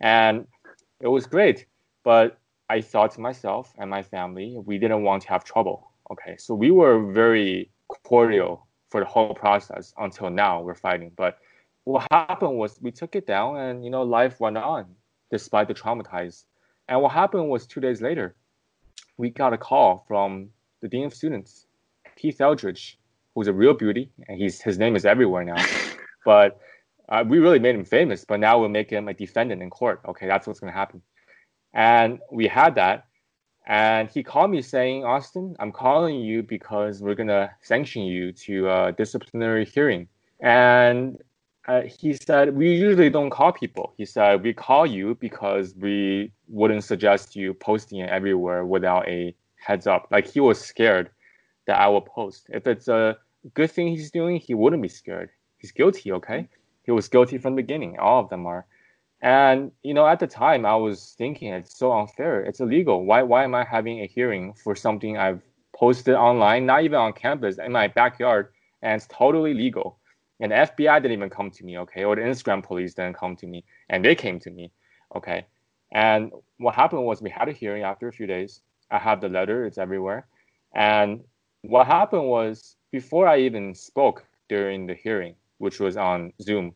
and 0.00 0.46
it 1.00 1.08
was 1.08 1.26
great. 1.26 1.66
But 2.04 2.38
I 2.68 2.80
thought 2.80 3.12
to 3.12 3.20
myself 3.20 3.72
and 3.78 3.88
my 3.90 4.02
family, 4.02 4.56
we 4.64 4.78
didn't 4.78 5.02
want 5.02 5.22
to 5.22 5.28
have 5.30 5.42
trouble. 5.42 5.90
Okay, 6.10 6.36
so 6.36 6.54
we 6.54 6.70
were 6.70 7.10
very 7.12 7.70
cordial 8.04 8.65
for 8.96 9.00
the 9.00 9.06
whole 9.06 9.34
process 9.34 9.92
until 9.98 10.30
now. 10.30 10.62
We're 10.62 10.74
fighting, 10.74 11.12
but 11.16 11.38
what 11.84 12.06
happened 12.10 12.56
was 12.56 12.80
we 12.80 12.90
took 12.90 13.14
it 13.14 13.26
down, 13.26 13.58
and 13.58 13.84
you 13.84 13.90
know, 13.90 14.02
life 14.02 14.40
went 14.40 14.56
on 14.56 14.86
despite 15.30 15.68
the 15.68 15.74
traumatized. 15.74 16.44
And 16.88 17.02
what 17.02 17.12
happened 17.12 17.50
was 17.50 17.66
two 17.66 17.80
days 17.80 18.00
later, 18.00 18.34
we 19.18 19.28
got 19.28 19.52
a 19.52 19.58
call 19.58 20.06
from 20.08 20.48
the 20.80 20.88
dean 20.88 21.04
of 21.04 21.12
students, 21.12 21.66
Keith 22.16 22.38
Eldredge, 22.38 22.96
who's 23.34 23.48
a 23.48 23.52
real 23.52 23.74
beauty, 23.74 24.10
and 24.28 24.40
he's 24.40 24.62
his 24.62 24.78
name 24.78 24.96
is 24.96 25.04
everywhere 25.04 25.44
now. 25.44 25.62
but 26.24 26.58
uh, 27.10 27.22
we 27.28 27.38
really 27.38 27.58
made 27.58 27.74
him 27.74 27.84
famous, 27.84 28.24
but 28.24 28.40
now 28.40 28.58
we'll 28.58 28.70
make 28.70 28.88
him 28.88 29.08
a 29.08 29.14
defendant 29.14 29.60
in 29.60 29.68
court. 29.68 30.00
Okay, 30.08 30.26
that's 30.26 30.46
what's 30.46 30.60
going 30.60 30.72
to 30.72 30.78
happen. 30.78 31.02
And 31.74 32.18
we 32.32 32.46
had 32.46 32.76
that, 32.76 33.05
and 33.66 34.08
he 34.08 34.22
called 34.22 34.50
me 34.52 34.62
saying, 34.62 35.04
Austin, 35.04 35.56
I'm 35.58 35.72
calling 35.72 36.20
you 36.20 36.42
because 36.42 37.02
we're 37.02 37.16
going 37.16 37.28
to 37.28 37.50
sanction 37.62 38.02
you 38.02 38.32
to 38.32 38.70
a 38.70 38.92
disciplinary 38.92 39.64
hearing. 39.64 40.06
And 40.40 41.18
uh, 41.66 41.82
he 41.82 42.12
said, 42.12 42.56
We 42.56 42.72
usually 42.72 43.10
don't 43.10 43.30
call 43.30 43.52
people. 43.52 43.92
He 43.96 44.04
said, 44.04 44.42
We 44.42 44.52
call 44.52 44.86
you 44.86 45.16
because 45.16 45.74
we 45.74 46.30
wouldn't 46.48 46.84
suggest 46.84 47.34
you 47.34 47.54
posting 47.54 47.98
it 48.00 48.08
everywhere 48.08 48.64
without 48.64 49.08
a 49.08 49.34
heads 49.56 49.88
up. 49.88 50.06
Like 50.12 50.26
he 50.28 50.38
was 50.38 50.60
scared 50.60 51.10
that 51.66 51.80
I 51.80 51.88
will 51.88 52.02
post. 52.02 52.46
If 52.50 52.68
it's 52.68 52.86
a 52.86 53.18
good 53.54 53.70
thing 53.72 53.88
he's 53.88 54.12
doing, 54.12 54.36
he 54.36 54.54
wouldn't 54.54 54.82
be 54.82 54.88
scared. 54.88 55.30
He's 55.58 55.72
guilty, 55.72 56.12
okay? 56.12 56.48
He 56.84 56.92
was 56.92 57.08
guilty 57.08 57.38
from 57.38 57.56
the 57.56 57.62
beginning. 57.62 57.98
All 57.98 58.22
of 58.22 58.30
them 58.30 58.46
are. 58.46 58.64
And 59.22 59.72
you 59.82 59.94
know, 59.94 60.06
at 60.06 60.20
the 60.20 60.26
time, 60.26 60.66
I 60.66 60.76
was 60.76 61.14
thinking 61.16 61.52
it's 61.52 61.78
so 61.78 61.92
unfair. 61.92 62.42
It's 62.42 62.60
illegal. 62.60 63.04
Why? 63.04 63.22
Why 63.22 63.44
am 63.44 63.54
I 63.54 63.64
having 63.64 64.00
a 64.00 64.06
hearing 64.06 64.52
for 64.52 64.74
something 64.74 65.16
I've 65.16 65.42
posted 65.74 66.14
online, 66.14 66.66
not 66.66 66.82
even 66.84 66.98
on 66.98 67.12
campus, 67.12 67.58
in 67.58 67.72
my 67.72 67.88
backyard, 67.88 68.52
and 68.82 68.96
it's 68.96 69.08
totally 69.10 69.54
legal? 69.54 69.98
And 70.40 70.52
the 70.52 70.56
FBI 70.56 71.00
didn't 71.00 71.12
even 71.12 71.30
come 71.30 71.50
to 71.50 71.64
me, 71.64 71.78
okay, 71.78 72.04
or 72.04 72.14
the 72.14 72.22
Instagram 72.22 72.62
police 72.62 72.92
didn't 72.92 73.16
come 73.16 73.36
to 73.36 73.46
me, 73.46 73.64
and 73.88 74.04
they 74.04 74.14
came 74.14 74.38
to 74.40 74.50
me, 74.50 74.70
okay. 75.14 75.46
And 75.92 76.30
what 76.58 76.74
happened 76.74 77.04
was 77.04 77.22
we 77.22 77.30
had 77.30 77.48
a 77.48 77.52
hearing 77.52 77.84
after 77.84 78.08
a 78.08 78.12
few 78.12 78.26
days. 78.26 78.60
I 78.90 78.98
have 78.98 79.20
the 79.22 79.30
letter; 79.30 79.64
it's 79.64 79.78
everywhere. 79.78 80.26
And 80.74 81.24
what 81.62 81.86
happened 81.86 82.26
was 82.28 82.76
before 82.92 83.26
I 83.26 83.38
even 83.38 83.74
spoke 83.74 84.26
during 84.48 84.86
the 84.86 84.94
hearing, 84.94 85.34
which 85.58 85.80
was 85.80 85.96
on 85.96 86.32
Zoom, 86.42 86.74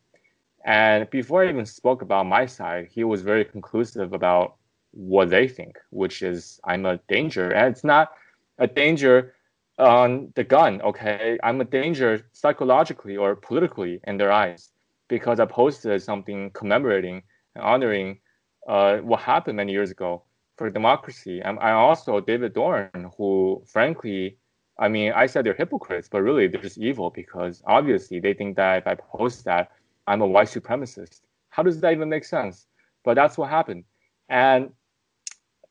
and 0.65 1.09
before 1.09 1.43
I 1.43 1.49
even 1.49 1.65
spoke 1.65 2.01
about 2.01 2.25
my 2.25 2.45
side, 2.45 2.89
he 2.91 3.03
was 3.03 3.21
very 3.21 3.45
conclusive 3.45 4.13
about 4.13 4.55
what 4.91 5.29
they 5.29 5.47
think, 5.47 5.79
which 5.89 6.21
is 6.21 6.59
I'm 6.63 6.85
a 6.85 6.97
danger, 7.07 7.51
and 7.51 7.71
it's 7.71 7.83
not 7.83 8.11
a 8.57 8.67
danger 8.67 9.33
on 9.81 10.31
the 10.35 10.43
gun, 10.43 10.81
okay, 10.81 11.39
I'm 11.43 11.59
a 11.61 11.65
danger 11.65 12.25
psychologically 12.33 13.17
or 13.17 13.35
politically 13.35 13.99
in 14.05 14.17
their 14.17 14.31
eyes 14.31 14.71
because 15.07 15.39
I 15.39 15.45
posted 15.45 16.01
something 16.01 16.51
commemorating 16.51 17.23
and 17.55 17.63
honoring 17.63 18.19
uh, 18.67 18.97
what 18.97 19.21
happened 19.21 19.57
many 19.57 19.71
years 19.71 19.91
ago 19.91 20.23
for 20.57 20.69
democracy. 20.69 21.41
And 21.41 21.59
I 21.59 21.71
also 21.71 22.19
David 22.21 22.53
Dorn, 22.53 23.11
who 23.17 23.63
frankly, 23.65 24.37
I 24.77 24.87
mean, 24.87 25.11
I 25.13 25.25
said 25.25 25.45
they're 25.45 25.53
hypocrites, 25.53 26.07
but 26.09 26.21
really 26.21 26.47
they're 26.47 26.61
just 26.61 26.77
evil 26.77 27.09
because 27.09 27.61
obviously 27.65 28.19
they 28.19 28.33
think 28.33 28.55
that 28.57 28.77
if 28.77 28.87
I 28.87 28.95
post 28.95 29.45
that, 29.45 29.71
I'm 30.11 30.21
a 30.21 30.27
white 30.27 30.47
supremacist. 30.47 31.21
How 31.49 31.63
does 31.63 31.79
that 31.79 31.93
even 31.93 32.09
make 32.09 32.25
sense? 32.25 32.67
But 33.05 33.15
that's 33.15 33.37
what 33.37 33.49
happened. 33.49 33.83
And 34.27 34.71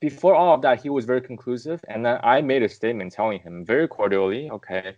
before 0.01 0.35
all 0.35 0.55
of 0.55 0.63
that, 0.63 0.83
he 0.83 0.89
was 0.89 1.05
very 1.05 1.21
conclusive, 1.21 1.79
and 1.89 2.05
then 2.05 2.19
I 2.23 2.41
made 2.41 2.63
a 2.63 2.69
statement 2.69 3.13
telling 3.13 3.41
him 3.41 3.65
very 3.65 3.87
cordially, 3.87 4.51
okay, 4.51 4.97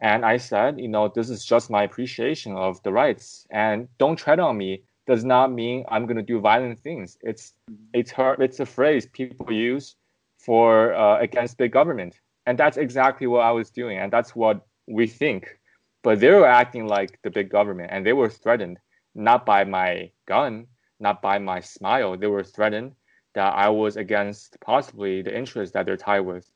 And 0.00 0.24
I 0.24 0.38
said, 0.38 0.80
you 0.80 0.88
know, 0.88 1.08
this 1.08 1.28
is 1.28 1.44
just 1.44 1.70
my 1.70 1.82
appreciation 1.84 2.56
of 2.56 2.82
the 2.82 2.92
rights, 2.92 3.46
and 3.50 3.88
don't 3.98 4.16
tread 4.16 4.40
on 4.40 4.56
me 4.56 4.82
does 5.06 5.24
not 5.24 5.52
mean 5.52 5.84
I'm 5.88 6.06
going 6.06 6.16
to 6.16 6.22
do 6.22 6.40
violent 6.40 6.80
things. 6.80 7.18
It's 7.22 7.52
it's 7.92 8.10
her, 8.12 8.34
it's 8.40 8.60
a 8.60 8.66
phrase 8.66 9.06
people 9.06 9.52
use 9.52 9.96
for 10.38 10.94
uh, 10.94 11.18
against 11.20 11.58
big 11.58 11.72
government, 11.72 12.18
and 12.46 12.58
that's 12.58 12.78
exactly 12.78 13.26
what 13.26 13.42
I 13.42 13.52
was 13.52 13.70
doing, 13.70 13.98
and 13.98 14.10
that's 14.10 14.34
what 14.34 14.66
we 14.88 15.06
think. 15.06 15.59
But 16.02 16.20
they 16.20 16.30
were 16.30 16.46
acting 16.46 16.86
like 16.86 17.20
the 17.22 17.30
big 17.30 17.50
government, 17.50 17.90
and 17.92 18.04
they 18.04 18.12
were 18.12 18.30
threatened 18.30 18.78
not 19.14 19.44
by 19.44 19.64
my 19.64 20.10
gun, 20.26 20.66
not 20.98 21.20
by 21.20 21.38
my 21.38 21.60
smile. 21.60 22.16
They 22.16 22.26
were 22.26 22.44
threatened 22.44 22.92
that 23.34 23.54
I 23.54 23.68
was 23.68 23.96
against 23.96 24.58
possibly 24.60 25.22
the 25.22 25.36
interests 25.36 25.72
that 25.74 25.86
they're 25.86 25.96
tied 25.96 26.20
with. 26.20 26.50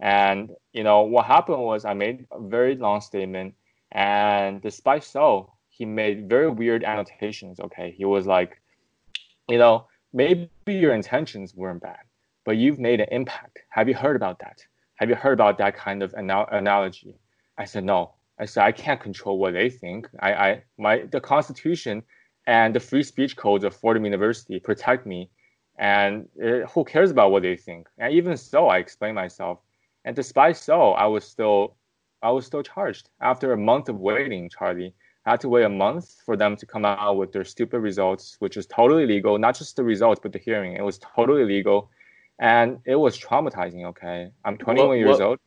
And 0.00 0.50
you 0.72 0.82
know 0.82 1.02
what 1.02 1.26
happened 1.26 1.62
was 1.62 1.84
I 1.84 1.94
made 1.94 2.26
a 2.32 2.40
very 2.40 2.76
long 2.76 3.00
statement, 3.00 3.54
and 3.92 4.60
despite 4.60 5.04
so, 5.04 5.52
he 5.68 5.84
made 5.84 6.28
very 6.28 6.50
weird 6.50 6.84
annotations. 6.84 7.60
Okay, 7.60 7.94
he 7.96 8.04
was 8.04 8.26
like, 8.26 8.60
you 9.48 9.58
know, 9.58 9.86
maybe 10.12 10.48
your 10.66 10.94
intentions 10.94 11.54
weren't 11.54 11.82
bad, 11.82 12.00
but 12.44 12.56
you've 12.56 12.78
made 12.78 13.00
an 13.00 13.08
impact. 13.10 13.60
Have 13.70 13.88
you 13.88 13.94
heard 13.94 14.16
about 14.16 14.38
that? 14.40 14.64
Have 14.96 15.08
you 15.08 15.14
heard 15.14 15.34
about 15.34 15.58
that 15.58 15.76
kind 15.76 16.02
of 16.02 16.14
anal- 16.16 16.48
analogy? 16.50 17.16
I 17.56 17.64
said 17.64 17.84
no. 17.84 18.14
I 18.38 18.46
said 18.46 18.64
I 18.64 18.72
can't 18.72 19.00
control 19.00 19.38
what 19.38 19.54
they 19.54 19.70
think. 19.70 20.08
I, 20.20 20.32
I 20.32 20.62
my 20.78 21.04
the 21.10 21.20
Constitution 21.20 22.02
and 22.46 22.74
the 22.74 22.80
free 22.80 23.02
speech 23.02 23.36
codes 23.36 23.64
of 23.64 23.74
Fordham 23.74 24.04
University 24.04 24.58
protect 24.58 25.06
me, 25.06 25.30
and 25.78 26.28
it, 26.36 26.68
who 26.70 26.84
cares 26.84 27.10
about 27.10 27.30
what 27.30 27.42
they 27.42 27.56
think? 27.56 27.88
And 27.98 28.12
even 28.12 28.36
so, 28.36 28.68
I 28.68 28.78
explained 28.78 29.14
myself 29.14 29.58
and 30.04 30.16
despite 30.16 30.56
so, 30.56 30.92
I 30.92 31.06
was 31.06 31.24
still 31.24 31.76
I 32.22 32.30
was 32.30 32.46
still 32.46 32.62
charged. 32.62 33.10
After 33.20 33.52
a 33.52 33.56
month 33.56 33.88
of 33.88 33.98
waiting, 33.98 34.48
Charlie, 34.48 34.94
I 35.26 35.30
had 35.32 35.40
to 35.40 35.48
wait 35.48 35.64
a 35.64 35.68
month 35.68 36.14
for 36.24 36.36
them 36.36 36.56
to 36.56 36.66
come 36.66 36.84
out 36.84 37.16
with 37.16 37.32
their 37.32 37.44
stupid 37.44 37.80
results, 37.80 38.36
which 38.38 38.56
is 38.56 38.66
totally 38.66 39.06
legal. 39.06 39.38
Not 39.38 39.56
just 39.56 39.76
the 39.76 39.84
results, 39.84 40.20
but 40.22 40.32
the 40.32 40.38
hearing. 40.38 40.74
It 40.74 40.84
was 40.84 40.98
totally 40.98 41.44
legal, 41.44 41.90
and 42.38 42.78
it 42.84 42.96
was 42.96 43.18
traumatizing. 43.18 43.84
Okay, 43.86 44.30
I'm 44.44 44.56
21 44.56 44.88
what, 44.88 44.94
years 44.94 45.18
what, 45.18 45.20
old. 45.20 45.38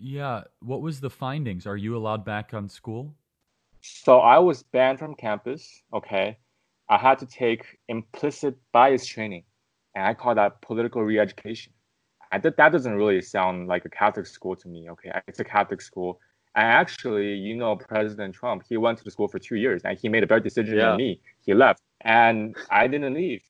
Yeah, 0.00 0.44
what 0.60 0.82
was 0.82 1.00
the 1.00 1.10
findings? 1.10 1.66
Are 1.66 1.76
you 1.76 1.96
allowed 1.96 2.24
back 2.24 2.54
on 2.54 2.68
school? 2.68 3.14
So 3.80 4.20
I 4.20 4.38
was 4.38 4.62
banned 4.62 4.98
from 4.98 5.14
campus. 5.14 5.82
Okay, 5.92 6.38
I 6.88 6.96
had 6.96 7.18
to 7.20 7.26
take 7.26 7.78
implicit 7.88 8.56
bias 8.72 9.06
training, 9.06 9.44
and 9.94 10.06
I 10.06 10.14
call 10.14 10.34
that 10.34 10.60
political 10.62 11.02
re-education 11.02 11.72
I 12.34 12.38
that 12.38 12.56
that 12.56 12.72
doesn't 12.72 12.96
really 12.96 13.22
sound 13.22 13.68
like 13.68 13.84
a 13.84 13.88
Catholic 13.88 14.26
school 14.26 14.56
to 14.56 14.68
me. 14.68 14.90
Okay, 14.90 15.10
it's 15.28 15.38
a 15.38 15.44
Catholic 15.44 15.80
school. 15.80 16.20
And 16.56 16.66
actually, 16.66 17.34
you 17.34 17.56
know, 17.56 17.76
President 17.76 18.34
Trump, 18.34 18.64
he 18.68 18.76
went 18.76 18.98
to 18.98 19.04
the 19.04 19.10
school 19.10 19.28
for 19.28 19.38
two 19.38 19.56
years 19.56 19.82
and 19.84 19.98
he 19.98 20.08
made 20.08 20.24
a 20.24 20.26
better 20.26 20.40
decision 20.40 20.76
yeah. 20.76 20.88
than 20.88 20.96
me. 20.96 21.20
He 21.46 21.54
left 21.54 21.80
and 22.00 22.56
I 22.70 22.86
didn't 22.88 23.14
leave. 23.14 23.42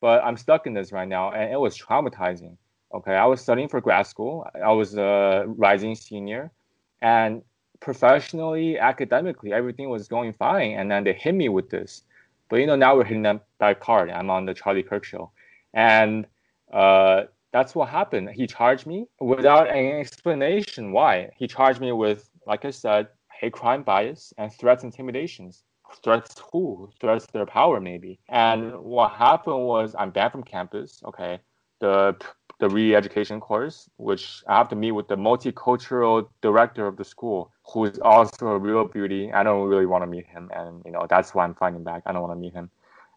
But 0.00 0.22
I'm 0.24 0.36
stuck 0.36 0.66
in 0.66 0.74
this 0.74 0.92
right 0.92 1.08
now 1.08 1.32
and 1.32 1.52
it 1.52 1.60
was 1.60 1.78
traumatizing. 1.78 2.56
Okay, 2.92 3.14
I 3.14 3.26
was 3.26 3.40
studying 3.40 3.68
for 3.68 3.80
grad 3.80 4.06
school. 4.06 4.46
I 4.54 4.72
was 4.72 4.96
a 4.96 5.44
rising 5.46 5.94
senior 5.94 6.50
and 7.02 7.42
professionally, 7.80 8.78
academically, 8.78 9.52
everything 9.52 9.88
was 9.88 10.06
going 10.06 10.32
fine. 10.32 10.72
And 10.72 10.90
then 10.90 11.04
they 11.04 11.14
hit 11.14 11.34
me 11.34 11.48
with 11.48 11.70
this. 11.70 12.02
But 12.48 12.56
you 12.56 12.66
know, 12.66 12.76
now 12.76 12.96
we're 12.96 13.04
hitting 13.04 13.22
that, 13.22 13.44
that 13.58 13.80
card. 13.80 14.10
I'm 14.10 14.30
on 14.30 14.44
the 14.44 14.54
Charlie 14.54 14.82
Kirk 14.82 15.04
show. 15.04 15.30
And 15.72 16.26
uh, 16.72 17.24
that's 17.52 17.74
what 17.74 17.88
happened. 17.88 18.30
He 18.30 18.46
charged 18.46 18.86
me 18.86 19.06
without 19.20 19.68
any 19.68 19.92
explanation 19.92 20.92
why. 20.92 21.30
He 21.36 21.46
charged 21.46 21.80
me 21.80 21.92
with, 21.92 22.28
like 22.46 22.64
I 22.64 22.70
said, 22.70 23.08
hate 23.32 23.52
crime 23.52 23.82
bias 23.82 24.34
and 24.36 24.52
threats, 24.52 24.84
intimidations. 24.84 25.62
Threats 26.04 26.40
who? 26.52 26.90
Threats 27.00 27.26
their 27.32 27.46
power, 27.46 27.80
maybe. 27.80 28.18
And 28.28 28.78
what 28.80 29.12
happened 29.12 29.64
was 29.64 29.94
I'm 29.98 30.10
banned 30.10 30.32
from 30.32 30.44
campus. 30.44 31.02
Okay, 31.04 31.40
the 31.80 32.16
the 32.60 32.68
re-education 32.68 33.40
course, 33.40 33.90
which 33.96 34.42
I 34.46 34.56
have 34.58 34.68
to 34.68 34.76
meet 34.76 34.92
with 34.92 35.08
the 35.08 35.16
multicultural 35.16 36.28
director 36.42 36.86
of 36.86 36.96
the 36.96 37.04
school, 37.04 37.50
who 37.72 37.86
is 37.86 37.98
also 37.98 38.48
a 38.48 38.58
real 38.58 38.86
beauty. 38.86 39.32
I 39.32 39.42
don't 39.42 39.68
really 39.68 39.86
want 39.86 40.02
to 40.02 40.06
meet 40.06 40.26
him, 40.26 40.50
and 40.54 40.82
you 40.84 40.92
know 40.92 41.06
that's 41.08 41.34
why 41.34 41.44
I'm 41.44 41.54
fighting 41.54 41.82
back. 41.82 42.02
I 42.06 42.12
don't 42.12 42.22
want 42.22 42.34
to 42.34 42.40
meet 42.40 42.52
him, 42.52 42.70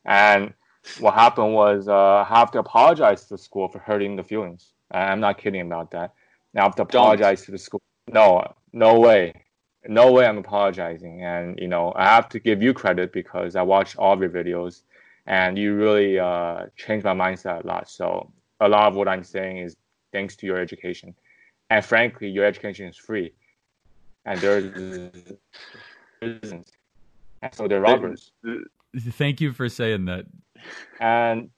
and 0.06 0.54
what 1.00 1.14
happened 1.14 1.54
was 1.54 1.88
uh, 1.88 1.96
I 1.96 2.24
have 2.26 2.52
to 2.52 2.60
apologize 2.60 3.24
to 3.24 3.36
the 3.36 3.38
school 3.38 3.68
for 3.68 3.80
hurting 3.80 4.16
the 4.16 4.24
feelings. 4.24 4.74
I'm 4.92 5.20
not 5.20 5.38
kidding 5.38 5.62
about 5.62 5.92
that. 5.92 6.14
I 6.56 6.62
have 6.62 6.76
to 6.76 6.84
apologize 6.84 7.40
Don't. 7.40 7.46
to 7.46 7.52
the 7.52 7.58
school. 7.58 7.82
No, 8.12 8.54
no 8.74 9.00
way. 9.00 9.34
No 9.88 10.12
way 10.12 10.26
I'm 10.26 10.38
apologizing. 10.38 11.24
And, 11.24 11.58
you 11.60 11.68
know, 11.68 11.94
I 11.96 12.06
have 12.06 12.30
to 12.30 12.40
give 12.40 12.62
you 12.62 12.74
credit 12.74 13.12
because 13.12 13.56
I 13.56 13.64
watched 13.64 13.98
all 13.98 14.14
of 14.14 14.20
your 14.20 14.30
videos 14.30 14.84
and 15.26 15.58
you 15.58 15.76
really 15.76 16.20
uh, 16.20 16.68
changed 16.76 17.06
my 17.06 17.14
mindset 17.14 17.64
a 17.64 17.68
lot. 17.68 17.90
So 17.90 18.32
a 18.66 18.70
lot 18.70 18.88
of 18.88 18.96
what 18.96 19.08
I'm 19.08 19.24
saying 19.24 19.58
is 19.58 19.76
thanks 20.12 20.36
to 20.38 20.46
your 20.46 20.58
education. 20.58 21.14
And 21.70 21.84
frankly, 21.84 22.30
your 22.30 22.46
education 22.46 22.88
is 22.88 22.98
free. 22.98 23.34
And 24.26 24.40
there's 24.40 25.12
isn't. 26.22 26.72
And 27.42 27.54
so 27.54 27.68
they're 27.68 27.82
robbers. 27.82 28.32
Thank 28.98 29.42
you 29.42 29.52
for 29.54 29.68
saying 29.70 30.06
that. 30.06 30.26
And 31.00 31.50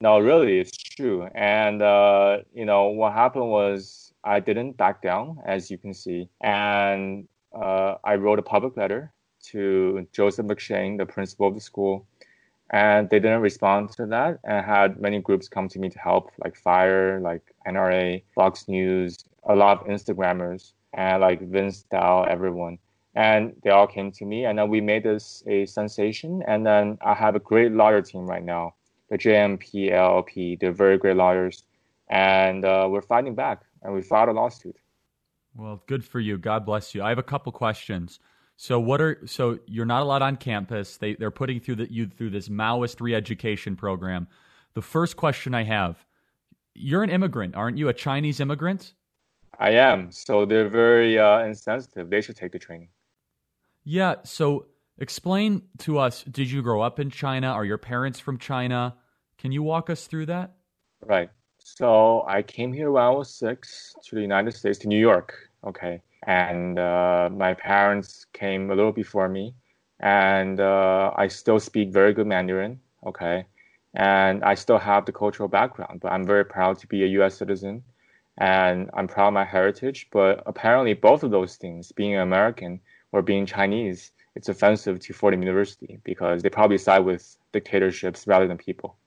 no, 0.00 0.20
really, 0.20 0.60
it's 0.60 0.76
true. 0.76 1.28
And 1.34 1.82
uh, 1.82 2.38
you 2.54 2.64
know 2.64 2.88
what 2.88 3.14
happened 3.14 3.50
was 3.50 4.12
I 4.22 4.38
didn't 4.40 4.76
back 4.76 5.02
down, 5.02 5.38
as 5.44 5.70
you 5.70 5.78
can 5.78 5.92
see, 5.92 6.28
and 6.40 7.26
uh, 7.52 7.94
I 8.04 8.14
wrote 8.14 8.38
a 8.38 8.42
public 8.42 8.76
letter 8.76 9.12
to 9.46 10.06
Joseph 10.12 10.46
McShane, 10.46 10.98
the 10.98 11.06
principal 11.06 11.48
of 11.48 11.54
the 11.54 11.60
school, 11.60 12.06
and 12.70 13.08
they 13.08 13.18
didn't 13.18 13.40
respond 13.40 13.90
to 13.92 14.06
that. 14.06 14.38
And 14.44 14.64
had 14.64 15.00
many 15.00 15.20
groups 15.20 15.48
come 15.48 15.68
to 15.68 15.78
me 15.78 15.88
to 15.88 15.98
help, 15.98 16.30
like 16.44 16.56
Fire, 16.56 17.20
like 17.20 17.42
NRA, 17.66 18.22
Fox 18.34 18.68
News, 18.68 19.18
a 19.44 19.54
lot 19.54 19.80
of 19.80 19.86
Instagrammers, 19.86 20.72
and 20.92 21.20
like 21.20 21.40
Vince 21.40 21.84
Dao, 21.90 22.28
everyone. 22.28 22.78
And 23.14 23.54
they 23.64 23.70
all 23.70 23.86
came 23.86 24.12
to 24.12 24.24
me 24.24 24.44
and 24.44 24.58
then 24.58 24.68
we 24.68 24.80
made 24.80 25.02
this 25.02 25.42
a 25.46 25.66
sensation. 25.66 26.42
And 26.46 26.64
then 26.64 26.98
i 27.00 27.14
have 27.14 27.34
a 27.34 27.40
great 27.40 27.72
lawyer 27.72 28.02
team 28.02 28.26
right 28.26 28.44
now 28.44 28.74
the 29.10 29.16
jmp 29.16 29.90
llp 29.90 30.60
they're 30.60 30.72
very 30.72 30.98
great 30.98 31.16
lawyers. 31.16 31.64
And 32.10 32.64
uh, 32.64 32.86
we're 32.90 33.02
fighting 33.02 33.34
back 33.34 33.62
and 33.82 33.92
we 33.94 34.02
filed 34.02 34.28
a 34.28 34.32
lawsuit. 34.32 34.76
Well 35.56 35.82
good 35.86 36.04
for 36.04 36.20
you. 36.20 36.38
God 36.38 36.64
bless 36.64 36.94
you. 36.94 37.02
I 37.02 37.08
have 37.08 37.18
a 37.18 37.22
couple 37.22 37.50
questions 37.50 38.20
so 38.58 38.78
what 38.78 39.00
are 39.00 39.18
so 39.24 39.58
you're 39.66 39.86
not 39.86 40.02
allowed 40.02 40.20
on 40.20 40.36
campus 40.36 40.98
they, 40.98 41.14
they're 41.14 41.30
putting 41.30 41.58
through 41.58 41.76
the, 41.76 41.90
you 41.90 42.06
through 42.06 42.28
this 42.28 42.50
maoist 42.50 43.00
re-education 43.00 43.74
program 43.74 44.28
the 44.74 44.82
first 44.82 45.16
question 45.16 45.54
i 45.54 45.62
have 45.62 46.04
you're 46.74 47.02
an 47.02 47.10
immigrant 47.10 47.54
aren't 47.56 47.78
you 47.78 47.88
a 47.88 47.94
chinese 47.94 48.40
immigrant 48.40 48.92
i 49.58 49.70
am 49.70 50.12
so 50.12 50.44
they're 50.44 50.68
very 50.68 51.18
uh, 51.18 51.38
insensitive 51.40 52.10
they 52.10 52.20
should 52.20 52.36
take 52.36 52.52
the 52.52 52.58
training 52.58 52.88
yeah. 53.90 54.16
So 54.24 54.66
explain 54.98 55.62
to 55.78 55.98
us 55.98 56.22
did 56.24 56.50
you 56.50 56.60
grow 56.60 56.82
up 56.82 57.00
in 57.00 57.08
China? 57.08 57.46
Are 57.46 57.64
your 57.64 57.78
parents 57.78 58.20
from 58.20 58.36
China? 58.36 58.96
Can 59.38 59.50
you 59.50 59.62
walk 59.62 59.88
us 59.88 60.06
through 60.06 60.26
that? 60.26 60.56
Right. 61.00 61.30
So 61.58 62.22
I 62.28 62.42
came 62.42 62.70
here 62.70 62.90
when 62.90 63.02
I 63.02 63.08
was 63.08 63.34
six 63.34 63.94
to 64.04 64.14
the 64.14 64.20
United 64.20 64.52
States, 64.52 64.78
to 64.80 64.88
New 64.88 64.98
York. 64.98 65.32
Okay. 65.64 66.02
And 66.28 66.78
uh, 66.78 67.30
my 67.32 67.54
parents 67.54 68.26
came 68.34 68.70
a 68.70 68.74
little 68.74 68.92
before 68.92 69.30
me. 69.30 69.54
And 69.98 70.60
uh, 70.60 71.10
I 71.16 71.28
still 71.28 71.58
speak 71.58 71.90
very 71.90 72.12
good 72.12 72.26
Mandarin. 72.26 72.80
Okay. 73.06 73.46
And 73.94 74.44
I 74.44 74.54
still 74.54 74.76
have 74.78 75.06
the 75.06 75.12
cultural 75.12 75.48
background, 75.48 76.00
but 76.02 76.12
I'm 76.12 76.26
very 76.26 76.44
proud 76.44 76.78
to 76.80 76.86
be 76.86 77.02
a 77.02 77.06
US 77.20 77.38
citizen. 77.38 77.82
And 78.36 78.90
I'm 78.92 79.08
proud 79.08 79.28
of 79.28 79.34
my 79.34 79.46
heritage. 79.46 80.08
But 80.12 80.42
apparently, 80.44 80.92
both 80.92 81.22
of 81.22 81.30
those 81.30 81.56
things, 81.56 81.92
being 81.92 82.14
American, 82.14 82.80
or 83.10 83.22
being 83.22 83.46
Chinese, 83.46 84.12
it's 84.36 84.50
offensive 84.50 85.00
to 85.00 85.14
Fordham 85.14 85.40
University 85.42 85.98
because 86.04 86.42
they 86.42 86.50
probably 86.50 86.76
side 86.76 87.06
with 87.06 87.38
dictatorships 87.52 88.26
rather 88.26 88.46
than 88.46 88.58
people. 88.58 88.98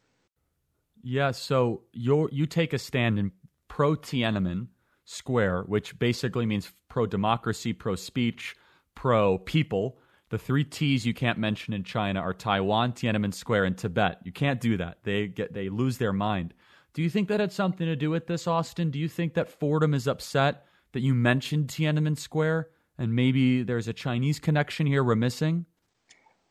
Yeah, 1.04 1.32
so 1.32 1.84
you 1.94 2.30
you 2.32 2.48
take 2.48 2.74
a 2.74 2.80
stand 2.80 3.20
in 3.20 3.32
pro 3.68 3.96
Tiananmen 3.96 4.68
Square, 5.06 5.64
which 5.64 5.98
basically 6.00 6.46
means 6.46 6.72
pro 6.90 7.06
democracy, 7.06 7.74
pro 7.74 7.96
speech, 7.96 8.56
pro 8.96 9.38
people. 9.38 10.00
The 10.30 10.38
three 10.38 10.64
T's 10.64 11.06
you 11.06 11.14
can't 11.14 11.38
mention 11.38 11.74
in 11.74 11.84
China 11.84 12.22
are 12.22 12.34
Taiwan, 12.34 12.94
Tiananmen 12.94 13.34
Square, 13.34 13.66
and 13.66 13.78
Tibet. 13.78 14.20
You 14.24 14.32
can't 14.32 14.62
do 14.62 14.78
that. 14.78 15.00
They 15.04 15.28
get 15.28 15.54
they 15.54 15.70
lose 15.70 15.98
their 15.98 16.14
mind. 16.14 16.54
Do 16.94 17.02
you 17.02 17.10
think 17.10 17.28
that 17.30 17.40
had 17.40 17.52
something 17.52 17.88
to 17.88 17.96
do 17.96 18.10
with 18.10 18.28
this, 18.28 18.48
Austin? 18.48 18.92
Do 18.92 19.00
you 19.00 19.08
think 19.08 19.34
that 19.34 19.50
Fordham 19.50 19.94
is 19.94 20.08
upset 20.08 20.66
that 20.92 21.02
you 21.02 21.14
mentioned 21.14 21.68
Tiananmen 21.68 22.18
Square? 22.18 22.70
and 23.02 23.16
maybe 23.16 23.64
there's 23.64 23.88
a 23.88 23.94
Chinese 23.94 24.40
connection 24.40 24.86
here 24.86 25.04
we're 25.04 25.16
missing? 25.16 25.66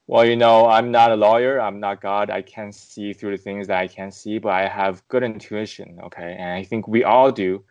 Well, 0.08 0.24
you 0.24 0.34
know, 0.34 0.66
I'm 0.66 0.90
not 0.90 1.12
a 1.12 1.14
lawyer. 1.14 1.60
I'm 1.60 1.78
not 1.78 2.00
God. 2.00 2.28
I 2.28 2.42
can't 2.42 2.74
see 2.74 3.12
through 3.12 3.36
the 3.36 3.42
things 3.42 3.68
that 3.68 3.78
I 3.78 3.86
can 3.86 4.10
see, 4.10 4.38
but 4.38 4.52
I 4.52 4.66
have 4.66 5.06
good 5.06 5.22
intuition. 5.22 6.00
Okay. 6.02 6.36
And 6.36 6.50
I 6.50 6.64
think 6.64 6.88
we 6.88 7.04
all 7.04 7.30
do. 7.30 7.62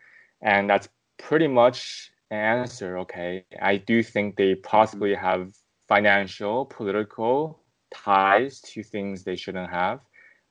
And 0.42 0.70
that's 0.70 0.90
pretty 1.18 1.48
much 1.48 2.12
an 2.32 2.38
answer. 2.38 2.98
Okay, 3.00 3.46
I 3.62 3.78
do 3.78 4.04
think 4.04 4.36
they 4.36 4.56
possibly 4.56 5.14
have 5.16 5.54
financial, 5.88 6.66
political 6.66 7.60
ties 7.92 8.62
to 8.62 8.84
things 8.84 9.24
they 9.24 9.36
shouldn't 9.36 9.70
have, 9.70 10.00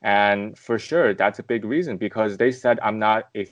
and 0.02 0.58
for 0.58 0.78
sure 0.78 1.14
that's 1.14 1.38
a 1.38 1.42
big 1.42 1.64
reason 1.64 1.96
because 1.96 2.36
they 2.36 2.52
said 2.52 2.78
I'm 2.82 2.98
not 2.98 3.28
a 3.36 3.48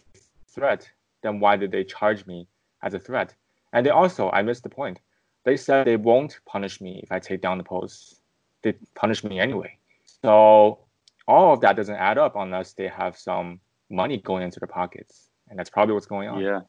threat. 0.48 0.88
Then 1.22 1.40
why 1.40 1.56
did 1.56 1.70
they 1.70 1.84
charge 1.84 2.26
me 2.26 2.48
as 2.82 2.94
a 2.94 2.98
threat? 2.98 3.34
And 3.72 3.84
they 3.84 3.90
also, 3.90 4.30
I 4.30 4.42
missed 4.42 4.62
the 4.62 4.68
point. 4.68 5.00
They 5.44 5.56
said 5.56 5.86
they 5.86 5.96
won't 5.96 6.40
punish 6.46 6.80
me 6.80 7.00
if 7.02 7.12
I 7.12 7.18
take 7.20 7.40
down 7.40 7.58
the 7.58 7.64
posts. 7.64 8.20
They 8.62 8.74
punish 8.94 9.22
me 9.22 9.38
anyway. 9.38 9.78
So 10.22 10.80
all 11.28 11.52
of 11.52 11.60
that 11.60 11.76
doesn't 11.76 11.94
add 11.94 12.18
up 12.18 12.34
unless 12.36 12.72
they 12.72 12.88
have 12.88 13.16
some 13.16 13.60
money 13.90 14.18
going 14.18 14.42
into 14.42 14.58
their 14.60 14.66
pockets, 14.66 15.30
and 15.48 15.58
that's 15.58 15.70
probably 15.70 15.94
what's 15.94 16.06
going 16.06 16.28
on. 16.28 16.40
Yeah, 16.40 16.60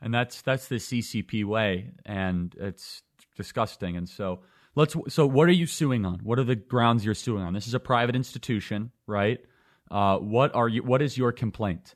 and 0.00 0.12
that's 0.12 0.42
that's 0.42 0.68
the 0.68 0.76
CCP 0.76 1.44
way, 1.44 1.90
and 2.04 2.54
it's 2.58 3.02
disgusting. 3.36 3.96
And 3.96 4.08
so 4.08 4.40
let's. 4.74 4.96
So 5.08 5.26
what 5.26 5.48
are 5.48 5.52
you 5.52 5.66
suing 5.66 6.04
on? 6.04 6.20
What 6.22 6.38
are 6.38 6.44
the 6.44 6.56
grounds 6.56 7.04
you're 7.04 7.14
suing 7.14 7.42
on? 7.42 7.54
This 7.54 7.66
is 7.66 7.74
a 7.74 7.80
private 7.80 8.16
institution, 8.16 8.90
right? 9.06 9.40
Uh, 9.90 10.18
what 10.18 10.54
are 10.54 10.68
you? 10.68 10.82
What 10.82 11.02
is 11.02 11.16
your 11.16 11.32
complaint? 11.32 11.94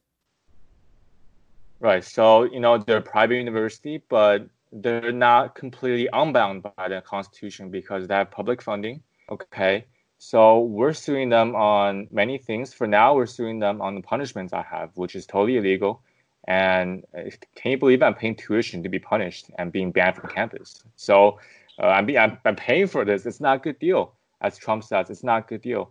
Right. 1.81 2.05
So 2.05 2.45
you 2.45 2.61
know 2.61 2.79
they're 2.79 2.99
a 2.99 3.03
private 3.03 3.37
university, 3.37 4.03
but 4.09 4.49
they're 4.73 5.13
not 5.13 5.55
completely 5.55 6.09
unbound 6.13 6.63
by 6.63 6.89
the 6.89 7.01
Constitution 7.01 7.71
because 7.71 8.07
they 8.07 8.15
have 8.15 8.31
public 8.31 8.63
funding. 8.63 9.03
Okay. 9.31 9.87
So 10.19 10.61
we're 10.61 10.95
suing 10.95 11.29
them 11.29 11.55
on 11.55 12.09
many 12.11 12.39
things. 12.39 12.73
For 12.73 12.87
now, 12.87 13.15
we're 13.15 13.27
suing 13.27 13.59
them 13.59 13.81
on 13.81 13.95
the 13.95 14.01
punishments 14.01 14.53
I 14.53 14.63
have, 14.63 14.91
which 14.95 15.15
is 15.15 15.27
totally 15.27 15.59
illegal. 15.59 16.03
And 16.49 17.05
uh, 17.17 17.31
can 17.55 17.73
you 17.73 17.79
believe 17.79 18.03
I'm 18.03 18.15
paying 18.15 18.37
tuition 18.37 18.83
to 18.83 18.89
be 18.89 18.99
punished 18.99 19.51
and 19.59 19.73
being 19.73 19.91
banned 19.93 20.17
from 20.17 20.31
campus? 20.31 20.83
So 20.97 21.39
uh, 21.83 21.89
I'm, 21.89 22.09
I'm, 22.17 22.39
I'm 22.45 22.57
paying 22.57 22.87
for 22.87 23.05
this. 23.05 23.27
It's 23.27 23.41
not 23.41 23.59
a 23.59 23.61
good 23.61 23.79
deal. 23.79 24.15
As 24.41 24.57
Trump 24.57 24.85
says, 24.85 25.11
it's 25.11 25.25
not 25.25 25.45
a 25.45 25.47
good 25.49 25.63
deal. 25.63 25.91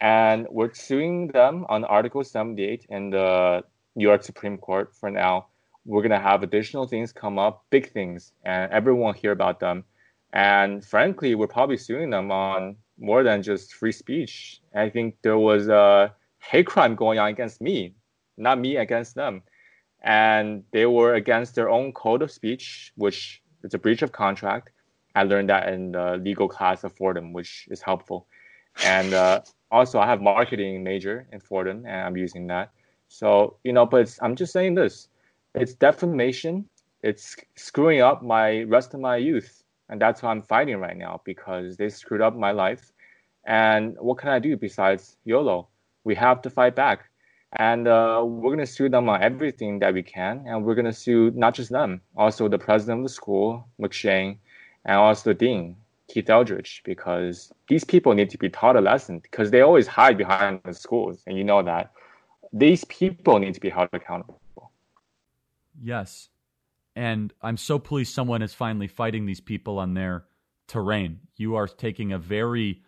And 0.00 0.46
we're 0.50 0.72
suing 0.74 1.28
them 1.28 1.64
on 1.68 1.84
Article 1.84 2.22
78 2.22 2.86
in 2.90 3.10
the 3.10 3.64
New 3.96 4.06
York 4.06 4.22
Supreme 4.22 4.58
Court 4.58 4.94
for 4.94 5.10
now. 5.10 5.46
We're 5.86 6.02
going 6.02 6.10
to 6.10 6.18
have 6.18 6.42
additional 6.42 6.86
things 6.86 7.12
come 7.12 7.38
up, 7.38 7.64
big 7.70 7.92
things, 7.92 8.32
and 8.44 8.70
everyone 8.72 9.06
will 9.06 9.12
hear 9.12 9.32
about 9.32 9.60
them. 9.60 9.84
And 10.32 10.84
frankly, 10.84 11.34
we're 11.34 11.46
probably 11.46 11.76
suing 11.76 12.10
them 12.10 12.32
on 12.32 12.76
more 12.98 13.22
than 13.22 13.42
just 13.42 13.74
free 13.74 13.92
speech. 13.92 14.60
I 14.74 14.88
think 14.88 15.16
there 15.22 15.38
was 15.38 15.68
a 15.68 16.14
hate 16.38 16.66
crime 16.66 16.94
going 16.94 17.18
on 17.18 17.28
against 17.28 17.60
me, 17.60 17.94
not 18.36 18.58
me 18.58 18.76
against 18.76 19.14
them. 19.14 19.42
And 20.02 20.64
they 20.72 20.86
were 20.86 21.14
against 21.14 21.54
their 21.54 21.70
own 21.70 21.92
code 21.92 22.22
of 22.22 22.30
speech, 22.30 22.92
which 22.96 23.42
is 23.62 23.74
a 23.74 23.78
breach 23.78 24.02
of 24.02 24.12
contract. 24.12 24.70
I 25.14 25.22
learned 25.22 25.48
that 25.48 25.72
in 25.72 25.92
the 25.92 26.18
legal 26.18 26.48
class 26.48 26.84
of 26.84 26.92
Fordham, 26.92 27.32
which 27.32 27.66
is 27.70 27.80
helpful. 27.80 28.26
And 28.84 29.14
uh, 29.14 29.40
also, 29.70 29.98
I 29.98 30.06
have 30.06 30.20
marketing 30.20 30.82
major 30.82 31.26
in 31.32 31.40
Fordham, 31.40 31.86
and 31.86 32.06
I'm 32.06 32.16
using 32.16 32.46
that. 32.48 32.70
So 33.08 33.56
you 33.64 33.72
know, 33.72 33.86
but 33.86 34.16
I'm 34.20 34.34
just 34.34 34.52
saying 34.52 34.74
this: 34.74 35.08
it's 35.54 35.74
defamation. 35.74 36.68
It's 37.02 37.36
screwing 37.56 38.00
up 38.00 38.22
my 38.22 38.62
rest 38.62 38.94
of 38.94 39.00
my 39.00 39.16
youth 39.16 39.63
and 39.88 40.00
that's 40.00 40.22
why 40.22 40.30
I'm 40.30 40.42
fighting 40.42 40.78
right 40.78 40.96
now 40.96 41.20
because 41.24 41.76
they 41.76 41.88
screwed 41.88 42.20
up 42.20 42.34
my 42.34 42.52
life. 42.52 42.92
And 43.46 43.96
what 43.98 44.18
can 44.18 44.30
I 44.30 44.38
do 44.38 44.56
besides 44.56 45.16
YOLO? 45.24 45.68
We 46.04 46.14
have 46.14 46.40
to 46.42 46.50
fight 46.50 46.74
back. 46.74 47.10
And 47.56 47.86
uh, 47.86 48.22
we're 48.26 48.56
to 48.56 48.66
sue 48.66 48.88
them 48.88 49.08
on 49.08 49.22
everything 49.22 49.78
that 49.78 49.94
we 49.94 50.02
can. 50.02 50.44
And 50.46 50.64
we're 50.64 50.74
to 50.82 50.92
sue 50.92 51.30
not 51.34 51.54
just 51.54 51.70
them, 51.70 52.00
also 52.16 52.48
the 52.48 52.58
president 52.58 53.00
of 53.00 53.04
the 53.04 53.10
school, 53.10 53.68
McShane, 53.80 54.38
and 54.84 54.96
also 54.96 55.30
the 55.30 55.34
dean, 55.34 55.76
Keith 56.08 56.26
Eldredge, 56.26 56.82
because 56.84 57.52
these 57.68 57.84
people 57.84 58.14
need 58.14 58.30
to 58.30 58.38
be 58.38 58.48
taught 58.48 58.76
a 58.76 58.80
lesson 58.80 59.20
because 59.20 59.50
they 59.50 59.60
always 59.60 59.86
hide 59.86 60.18
behind 60.18 60.60
the 60.64 60.74
schools. 60.74 61.22
And 61.26 61.36
you 61.36 61.44
know 61.44 61.62
that. 61.62 61.92
These 62.52 62.84
people 62.84 63.38
need 63.38 63.54
to 63.54 63.60
be 63.60 63.70
held 63.70 63.88
accountable. 63.92 64.40
Yes. 65.82 66.28
And 66.96 67.32
I'm 67.42 67.56
so 67.56 67.78
pleased 67.78 68.14
someone 68.14 68.42
is 68.42 68.54
finally 68.54 68.88
fighting 68.88 69.26
these 69.26 69.40
people 69.40 69.78
on 69.78 69.94
their 69.94 70.24
terrain. 70.68 71.20
You 71.36 71.56
are 71.56 71.66
taking 71.66 72.12
a 72.12 72.18
very 72.18 72.82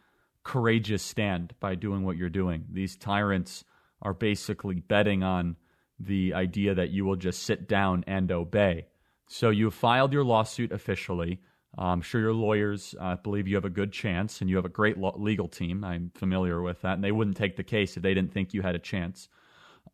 courageous 0.45 1.03
stand 1.03 1.55
by 1.59 1.75
doing 1.75 2.05
what 2.05 2.17
you're 2.17 2.29
doing. 2.29 2.67
These 2.71 2.97
tyrants 2.97 3.65
are 4.01 4.15
basically 4.15 4.77
betting 4.77 5.23
on 5.23 5.57
the 5.99 6.35
idea 6.35 6.75
that 6.75 6.91
you 6.91 7.05
will 7.05 7.17
just 7.17 7.43
sit 7.43 7.69
down 7.69 8.05
and 8.07 8.31
obey. 8.31 8.87
So 9.27 9.51
you 9.51 9.71
filed 9.71 10.13
your 10.13 10.25
lawsuit 10.25 10.71
officially. 10.71 11.41
I'm 11.77 12.01
sure 12.01 12.21
your 12.21 12.33
lawyers 12.33 12.95
uh, 12.99 13.17
believe 13.17 13.49
you 13.49 13.57
have 13.57 13.65
a 13.65 13.71
good 13.71 13.93
chance 13.93 14.41
and 14.41 14.49
you 14.49 14.57
have 14.57 14.65
a 14.65 14.71
great 14.71 14.97
legal 14.99 15.49
team. 15.49 15.85
I'm 15.85 16.11
familiar 16.15 16.63
with 16.63 16.81
that. 16.83 16.95
And 16.95 17.05
they 17.05 17.13
wouldn't 17.13 17.37
take 17.37 17.57
the 17.57 17.65
case 17.65 17.97
if 17.97 18.03
they 18.03 18.15
didn't 18.15 18.33
think 18.33 18.55
you 18.55 18.63
had 18.63 18.75
a 18.75 18.79
chance. 18.79 19.29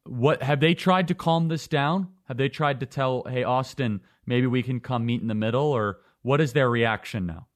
What 0.04 0.42
have 0.42 0.60
they 0.60 0.74
tried 0.74 1.08
to 1.08 1.14
calm 1.14 1.48
this 1.48 1.66
down? 1.66 2.08
Have 2.32 2.38
they 2.38 2.48
tried 2.48 2.80
to 2.80 2.86
tell, 2.86 3.24
hey, 3.28 3.44
Austin, 3.44 4.00
maybe 4.24 4.46
we 4.46 4.62
can 4.62 4.80
come 4.80 5.04
meet 5.04 5.20
in 5.20 5.28
the 5.28 5.34
middle? 5.34 5.66
Or 5.66 5.98
what 6.22 6.40
is 6.40 6.54
their 6.54 6.70
reaction 6.70 7.26
now? 7.26 7.46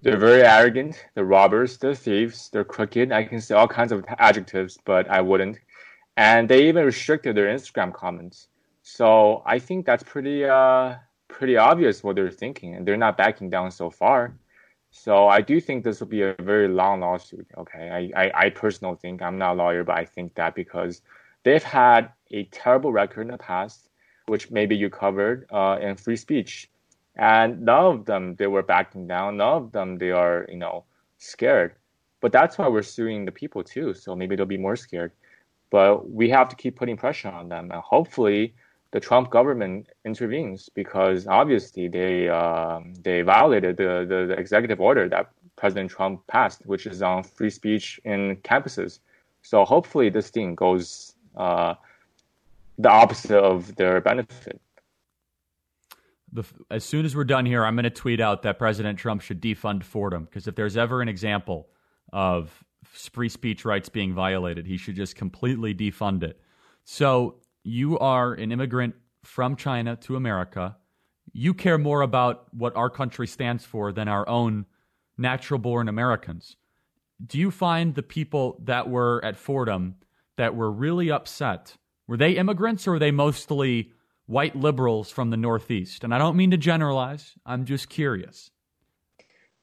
They're 0.00 0.16
very 0.16 0.42
arrogant. 0.44 1.04
They're 1.12 1.26
robbers. 1.26 1.76
They're 1.76 1.94
thieves. 1.94 2.48
They're 2.48 2.64
crooked. 2.64 3.12
I 3.12 3.24
can 3.24 3.38
say 3.38 3.54
all 3.54 3.68
kinds 3.68 3.92
of 3.92 4.06
adjectives, 4.18 4.78
but 4.86 5.10
I 5.10 5.20
wouldn't. 5.20 5.58
And 6.16 6.48
they 6.48 6.66
even 6.68 6.86
restricted 6.86 7.36
their 7.36 7.54
Instagram 7.54 7.92
comments. 7.92 8.48
So 8.82 9.42
I 9.44 9.58
think 9.58 9.84
that's 9.84 10.04
pretty, 10.04 10.42
uh, 10.42 10.94
pretty 11.28 11.58
obvious 11.58 12.02
what 12.02 12.16
they're 12.16 12.30
thinking, 12.30 12.76
and 12.76 12.88
they're 12.88 12.96
not 12.96 13.18
backing 13.18 13.50
down 13.50 13.70
so 13.70 13.90
far. 13.90 14.32
So 14.90 15.28
I 15.28 15.42
do 15.42 15.60
think 15.60 15.84
this 15.84 16.00
will 16.00 16.06
be 16.06 16.22
a 16.22 16.34
very 16.40 16.68
long 16.68 17.00
lawsuit. 17.00 17.46
Okay, 17.58 18.10
I, 18.16 18.24
I, 18.24 18.46
I 18.46 18.48
personally 18.48 18.96
think 19.02 19.20
I'm 19.20 19.36
not 19.36 19.52
a 19.52 19.56
lawyer, 19.56 19.84
but 19.84 19.98
I 19.98 20.06
think 20.06 20.34
that 20.36 20.54
because 20.54 21.02
they've 21.42 21.62
had 21.62 22.12
a 22.30 22.44
terrible 22.44 22.90
record 22.90 23.26
in 23.26 23.32
the 23.32 23.36
past, 23.36 23.87
which 24.28 24.50
maybe 24.50 24.76
you 24.76 24.90
covered 24.90 25.46
uh, 25.50 25.78
in 25.80 25.96
free 25.96 26.16
speech, 26.16 26.70
and 27.16 27.62
none 27.62 27.84
of 27.84 28.04
them 28.04 28.34
they 28.36 28.46
were 28.46 28.62
backing 28.62 29.06
down. 29.06 29.36
None 29.38 29.56
of 29.62 29.72
them 29.72 29.98
they 29.98 30.10
are 30.10 30.46
you 30.48 30.58
know 30.58 30.84
scared. 31.18 31.74
But 32.20 32.32
that's 32.32 32.58
why 32.58 32.68
we're 32.68 32.82
suing 32.82 33.24
the 33.24 33.32
people 33.32 33.62
too. 33.62 33.94
So 33.94 34.16
maybe 34.16 34.34
they'll 34.34 34.46
be 34.46 34.56
more 34.56 34.76
scared. 34.76 35.12
But 35.70 36.10
we 36.10 36.28
have 36.30 36.48
to 36.48 36.56
keep 36.56 36.76
putting 36.76 36.96
pressure 36.96 37.28
on 37.28 37.48
them, 37.48 37.70
and 37.70 37.80
hopefully 37.82 38.54
the 38.90 39.00
Trump 39.00 39.30
government 39.30 39.88
intervenes 40.04 40.68
because 40.68 41.26
obviously 41.26 41.88
they 41.88 42.28
uh, 42.28 42.80
they 43.02 43.22
violated 43.22 43.76
the, 43.76 44.06
the, 44.08 44.26
the 44.28 44.34
executive 44.34 44.80
order 44.80 45.08
that 45.08 45.30
President 45.56 45.90
Trump 45.90 46.26
passed, 46.26 46.64
which 46.66 46.86
is 46.86 47.02
on 47.02 47.22
free 47.22 47.50
speech 47.50 48.00
in 48.04 48.36
campuses. 48.36 49.00
So 49.42 49.64
hopefully 49.64 50.08
this 50.08 50.30
thing 50.30 50.54
goes 50.54 51.14
uh, 51.36 51.74
the 52.78 52.90
opposite 52.90 53.36
of 53.36 53.74
their 53.76 54.00
benefit. 54.00 54.60
As 56.70 56.84
soon 56.84 57.04
as 57.04 57.16
we're 57.16 57.24
done 57.24 57.46
here, 57.46 57.64
I'm 57.64 57.74
going 57.74 57.84
to 57.84 57.90
tweet 57.90 58.20
out 58.20 58.42
that 58.42 58.58
President 58.58 58.98
Trump 58.98 59.22
should 59.22 59.40
defund 59.40 59.82
Fordham 59.82 60.24
because 60.24 60.46
if 60.46 60.54
there's 60.54 60.76
ever 60.76 61.02
an 61.02 61.08
example 61.08 61.68
of 62.12 62.64
free 62.84 63.28
speech 63.28 63.64
rights 63.64 63.88
being 63.88 64.14
violated, 64.14 64.66
he 64.66 64.76
should 64.76 64.94
just 64.94 65.16
completely 65.16 65.74
defund 65.74 66.22
it. 66.22 66.40
So 66.84 67.36
you 67.64 67.98
are 67.98 68.34
an 68.34 68.52
immigrant 68.52 68.94
from 69.24 69.56
China 69.56 69.96
to 69.96 70.16
America. 70.16 70.76
You 71.32 71.54
care 71.54 71.78
more 71.78 72.02
about 72.02 72.46
what 72.54 72.76
our 72.76 72.90
country 72.90 73.26
stands 73.26 73.64
for 73.64 73.90
than 73.92 74.08
our 74.08 74.28
own 74.28 74.66
natural 75.16 75.58
born 75.58 75.88
Americans. 75.88 76.56
Do 77.26 77.38
you 77.38 77.50
find 77.50 77.94
the 77.94 78.02
people 78.02 78.60
that 78.64 78.88
were 78.88 79.24
at 79.24 79.36
Fordham 79.36 79.96
that 80.36 80.54
were 80.54 80.70
really 80.70 81.10
upset, 81.10 81.76
were 82.08 82.16
they 82.16 82.32
immigrants 82.32 82.88
or 82.88 82.92
were 82.92 82.98
they 82.98 83.12
mostly 83.12 83.92
white 84.26 84.56
liberals 84.56 85.10
from 85.10 85.30
the 85.30 85.36
Northeast? 85.36 86.02
And 86.02 86.12
I 86.12 86.18
don't 86.18 86.36
mean 86.36 86.50
to 86.50 86.56
generalize, 86.56 87.34
I'm 87.46 87.64
just 87.64 87.88
curious. 87.88 88.50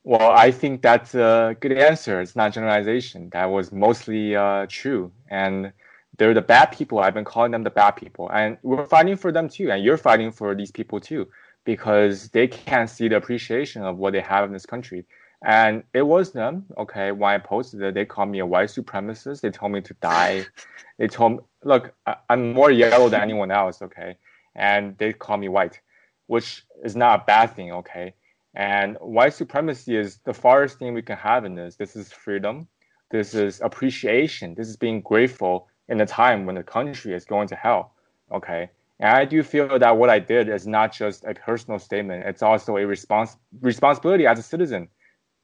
Well, 0.04 0.32
I 0.32 0.52
think 0.52 0.84
that's 0.84 1.16
a 1.16 1.58
good 1.60 1.72
answer. 1.72 2.22
It's 2.22 2.36
not 2.36 2.54
generalization. 2.54 3.30
That 3.32 3.46
was 3.46 3.72
mostly 3.72 4.36
uh, 4.36 4.68
true. 4.70 5.12
And 5.30 5.74
they're 6.18 6.36
the 6.36 6.44
bad 6.44 6.68
people. 6.68 7.00
I've 7.00 7.16
been 7.16 7.26
calling 7.26 7.52
them 7.52 7.64
the 7.64 7.72
bad 7.72 7.92
people. 7.92 8.30
And 8.32 8.58
we're 8.62 8.86
fighting 8.86 9.18
for 9.18 9.32
them 9.32 9.50
too. 9.50 9.72
And 9.72 9.84
you're 9.84 9.98
fighting 9.98 10.32
for 10.32 10.54
these 10.54 10.72
people 10.72 11.00
too, 11.00 11.28
because 11.66 12.30
they 12.30 12.48
can't 12.48 12.90
see 12.90 13.08
the 13.08 13.18
appreciation 13.18 13.82
of 13.82 13.98
what 13.98 14.14
they 14.14 14.22
have 14.22 14.46
in 14.46 14.54
this 14.54 14.68
country. 14.68 15.06
And 15.46 15.84
it 15.94 16.02
was 16.02 16.32
them, 16.32 16.66
okay, 16.76 17.12
when 17.12 17.30
I 17.32 17.38
posted 17.38 17.80
it, 17.84 17.94
they 17.94 18.04
called 18.04 18.30
me 18.30 18.40
a 18.40 18.46
white 18.46 18.70
supremacist. 18.70 19.42
They 19.42 19.52
told 19.52 19.72
me 19.72 19.82
to 19.82 19.94
die. 20.02 20.46
They 20.98 21.08
told 21.08 21.34
me, 21.34 21.40
look, 21.66 21.94
I'm 22.30 22.54
more 22.54 22.72
yellow 22.72 23.10
than 23.10 23.22
anyone 23.22 23.52
else, 23.52 23.82
okay? 23.82 24.16
And 24.56 24.98
they 24.98 25.12
call 25.12 25.36
me 25.36 25.50
white, 25.50 25.82
which 26.28 26.64
is 26.86 26.96
not 26.96 27.20
a 27.20 27.24
bad 27.26 27.48
thing, 27.54 27.74
okay? 27.74 28.14
And 28.56 28.98
white 29.02 29.34
supremacy 29.34 29.98
is 29.98 30.20
the 30.24 30.34
farthest 30.34 30.80
thing 30.80 30.94
we 30.94 31.02
can 31.02 31.18
have 31.18 31.44
in 31.44 31.54
this. 31.54 31.76
This 31.76 31.98
is 31.98 32.14
freedom. 32.14 32.70
This 33.12 33.36
is 33.36 33.60
appreciation. 33.60 34.56
This 34.56 34.70
is 34.70 34.78
being 34.78 35.02
grateful 35.02 35.68
in 35.90 36.00
a 36.00 36.06
time 36.06 36.46
when 36.46 36.56
the 36.56 36.64
country 36.64 37.14
is 37.14 37.26
going 37.26 37.50
to 37.50 37.56
hell, 37.56 37.92
okay? 38.32 38.70
And 39.02 39.10
I 39.10 39.26
do 39.26 39.44
feel 39.44 39.78
that 39.78 39.98
what 39.98 40.10
I 40.10 40.20
did 40.20 40.48
is 40.48 40.66
not 40.66 40.94
just 40.94 41.26
a 41.26 41.34
personal 41.34 41.78
statement; 41.78 42.26
it's 42.26 42.42
also 42.42 42.78
a 42.78 42.82
respons- 42.82 43.38
responsibility 43.60 44.26
as 44.26 44.40
a 44.40 44.44
citizen 44.44 44.88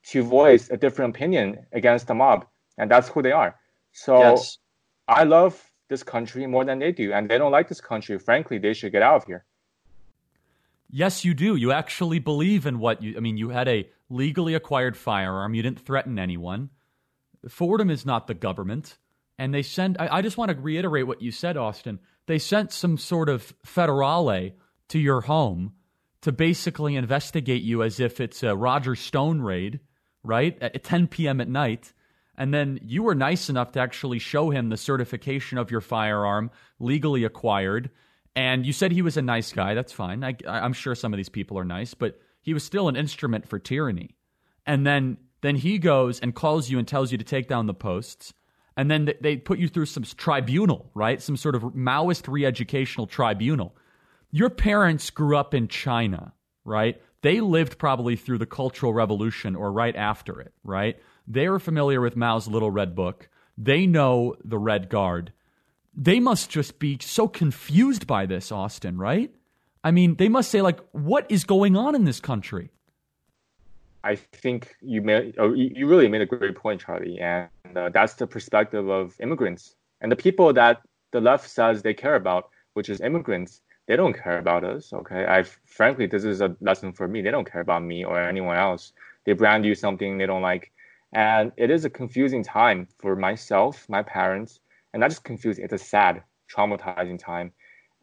to 0.08 0.24
voice 0.24 0.70
a 0.70 0.78
different 0.78 1.16
opinion 1.16 1.66
against 1.72 2.08
the 2.08 2.14
mob, 2.14 2.46
and 2.78 2.90
that's 2.90 3.08
who 3.10 3.22
they 3.22 3.32
are. 3.32 3.56
So 3.92 4.20
yes. 4.20 4.58
I 5.08 5.24
love 5.24 5.72
this 5.90 6.04
country 6.04 6.48
more 6.48 6.66
than 6.66 6.80
they 6.80 6.92
do, 6.92 7.14
and 7.14 7.30
they 7.30 7.38
don't 7.38 7.52
like 7.52 7.68
this 7.68 7.82
country. 7.82 8.18
Frankly, 8.18 8.58
they 8.58 8.74
should 8.74 8.92
get 8.92 9.02
out 9.02 9.18
of 9.18 9.26
here. 9.26 9.46
Yes, 10.90 11.24
you 11.24 11.34
do. 11.34 11.56
You 11.56 11.72
actually 11.72 12.20
believe 12.20 12.66
in 12.66 12.80
what 12.80 13.02
you. 13.02 13.16
I 13.16 13.20
mean, 13.20 13.38
you 13.38 13.50
had 13.50 13.68
a 13.68 13.88
legally 14.10 14.56
acquired 14.56 14.98
firearm. 14.98 15.54
You 15.54 15.62
didn't 15.62 15.86
threaten 15.86 16.20
anyone. 16.20 16.70
Fordham 17.48 17.90
is 17.90 18.06
not 18.06 18.28
the 18.28 18.34
government, 18.34 18.98
and 19.38 19.54
they 19.54 19.62
send. 19.62 19.98
I, 20.00 20.18
I 20.18 20.22
just 20.22 20.38
want 20.38 20.52
to 20.52 20.58
reiterate 20.58 21.08
what 21.08 21.22
you 21.22 21.32
said, 21.32 21.58
Austin. 21.58 22.00
They 22.26 22.40
sent 22.40 22.72
some 22.72 22.98
sort 22.98 23.30
of 23.30 23.54
federale 23.66 24.54
to 24.90 25.00
your 25.00 25.22
home 25.22 25.74
to 26.22 26.32
basically 26.32 26.96
investigate 26.96 27.64
you 27.64 27.84
as 27.84 28.00
if 28.00 28.20
it's 28.20 28.44
a 28.44 28.56
Roger 28.56 28.96
Stone 28.96 29.42
raid, 29.42 29.80
right? 30.24 30.58
At 30.62 30.84
10 30.84 31.08
p.m. 31.08 31.42
at 31.42 31.50
night. 31.50 31.94
And 32.38 32.54
then 32.54 32.80
you 32.82 33.04
were 33.04 33.16
nice 33.16 33.50
enough 33.50 33.74
to 33.74 33.80
actually 33.80 34.20
show 34.20 34.50
him 34.50 34.70
the 34.70 34.78
certification 34.78 35.58
of 35.58 35.70
your 35.70 35.82
firearm, 35.82 36.50
legally 36.80 37.24
acquired. 37.24 37.90
And 38.36 38.66
you 38.66 38.74
said 38.74 38.92
he 38.92 39.02
was 39.02 39.18
a 39.18 39.22
nice 39.22 39.52
guy. 39.52 39.74
That's 39.74 39.92
fine. 39.92 40.24
I, 40.24 40.36
I'm 40.48 40.74
sure 40.74 40.96
some 40.96 41.14
of 41.14 41.18
these 41.18 41.30
people 41.30 41.60
are 41.60 41.66
nice, 41.66 41.94
but 41.94 42.20
he 42.42 42.54
was 42.54 42.64
still 42.64 42.88
an 42.88 42.96
instrument 42.96 43.48
for 43.48 43.60
tyranny. 43.60 44.16
And 44.66 44.88
then, 44.88 45.18
then 45.42 45.56
he 45.56 45.78
goes 45.78 46.20
and 46.20 46.34
calls 46.34 46.70
you 46.70 46.80
and 46.80 46.88
tells 46.88 47.12
you 47.12 47.18
to 47.18 47.24
take 47.24 47.48
down 47.48 47.68
the 47.68 47.74
posts. 47.74 48.34
And 48.78 48.90
then 48.90 49.14
they 49.20 49.38
put 49.38 49.60
you 49.60 49.68
through 49.68 49.88
some 49.88 50.04
tribunal, 50.04 50.90
right? 50.96 51.22
Some 51.22 51.38
sort 51.38 51.56
of 51.56 51.64
Maoist 51.64 52.32
re 52.32 52.46
educational 52.46 53.06
tribunal. 53.06 53.76
Your 54.32 54.50
parents 54.50 55.10
grew 55.10 55.36
up 55.36 55.54
in 55.54 55.68
China, 55.68 56.34
right? 56.64 57.02
They 57.22 57.40
lived 57.40 57.78
probably 57.78 58.16
through 58.16 58.40
the 58.40 58.46
Cultural 58.46 58.94
Revolution 58.94 59.56
or 59.56 59.72
right 59.72 59.96
after 59.96 60.40
it, 60.40 60.54
right? 60.64 60.98
They 61.28 61.46
are 61.46 61.60
familiar 61.60 62.02
with 62.02 62.16
Mao's 62.16 62.48
Little 62.48 62.72
Red 62.72 62.96
Book. 62.96 63.30
They 63.58 63.86
know 63.86 64.36
the 64.44 64.58
Red 64.58 64.90
Guard. 64.90 65.32
They 65.96 66.20
must 66.20 66.50
just 66.50 66.80
be 66.80 66.98
so 67.02 67.28
confused 67.28 68.08
by 68.08 68.26
this, 68.26 68.52
Austin, 68.52 68.98
right? 68.98 69.34
I 69.84 69.92
mean, 69.92 70.16
they 70.16 70.30
must 70.30 70.50
say, 70.50 70.62
like, 70.62 70.80
what 70.92 71.26
is 71.30 71.44
going 71.44 71.76
on 71.76 71.96
in 71.96 72.06
this 72.06 72.20
country? 72.20 72.72
I 74.04 74.16
think 74.16 74.76
you 74.82 75.02
made, 75.02 75.36
oh, 75.38 75.54
you 75.54 75.88
really 75.88 76.08
made 76.08 76.22
a 76.22 76.26
great 76.26 76.56
point, 76.56 76.82
Charlie, 76.82 77.20
and 77.20 77.50
uh, 77.76 77.90
that's 77.90 78.16
the 78.16 78.26
perspective 78.26 78.90
of 78.90 79.16
immigrants 79.20 79.76
and 80.02 80.12
the 80.12 80.16
people 80.16 80.52
that 80.54 80.82
the 81.12 81.22
left 81.22 81.48
says 81.48 81.82
they 81.82 81.94
care 81.94 82.16
about, 82.16 82.50
which 82.74 82.90
is 82.90 83.00
immigrants. 83.02 83.62
They 83.92 83.98
don't 83.98 84.14
care 84.14 84.38
about 84.38 84.64
us. 84.64 84.94
Okay, 84.94 85.26
I 85.26 85.44
frankly, 85.66 86.06
this 86.06 86.24
is 86.24 86.40
a 86.40 86.56
lesson 86.62 86.94
for 86.94 87.10
me. 87.10 87.22
They 87.22 87.30
don't 87.30 87.52
care 87.52 87.60
about 87.60 87.84
me 87.84 88.06
or 88.06 88.18
anyone 88.22 88.56
else. 88.56 88.94
They 89.26 89.34
brand 89.34 89.66
you 89.66 89.76
something 89.76 90.18
they 90.18 90.26
don't 90.26 90.42
like, 90.42 90.72
and 91.12 91.52
it 91.58 91.70
is 91.70 91.84
a 91.84 91.90
confusing 91.90 92.42
time 92.42 92.88
for 93.00 93.18
myself, 93.18 93.90
my 93.90 94.02
parents, 94.02 94.62
and 94.94 95.02
not 95.02 95.10
just 95.10 95.26
confusing, 95.26 95.66
it's 95.66 95.74
a 95.74 95.78
sad, 95.78 96.24
traumatizing 96.50 97.20
time. 97.20 97.52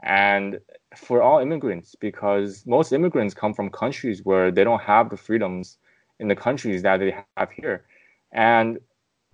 And 0.03 0.61
for 0.95 1.23
all 1.23 1.39
immigrants, 1.39 1.95
because 1.95 2.67
most 2.67 2.93
immigrants 2.93 3.33
come 3.33 3.55
from 3.55 3.71
countries 3.71 4.23
where 4.23 4.51
they 4.51 4.65
don't 4.65 4.83
have 4.83 5.09
the 5.09 5.17
freedoms 5.17 5.79
in 6.21 6.29
the 6.29 6.37
countries 6.37 6.83
that 6.83 6.99
they 6.99 7.17
have 7.39 7.51
here. 7.51 7.87
And 8.31 8.79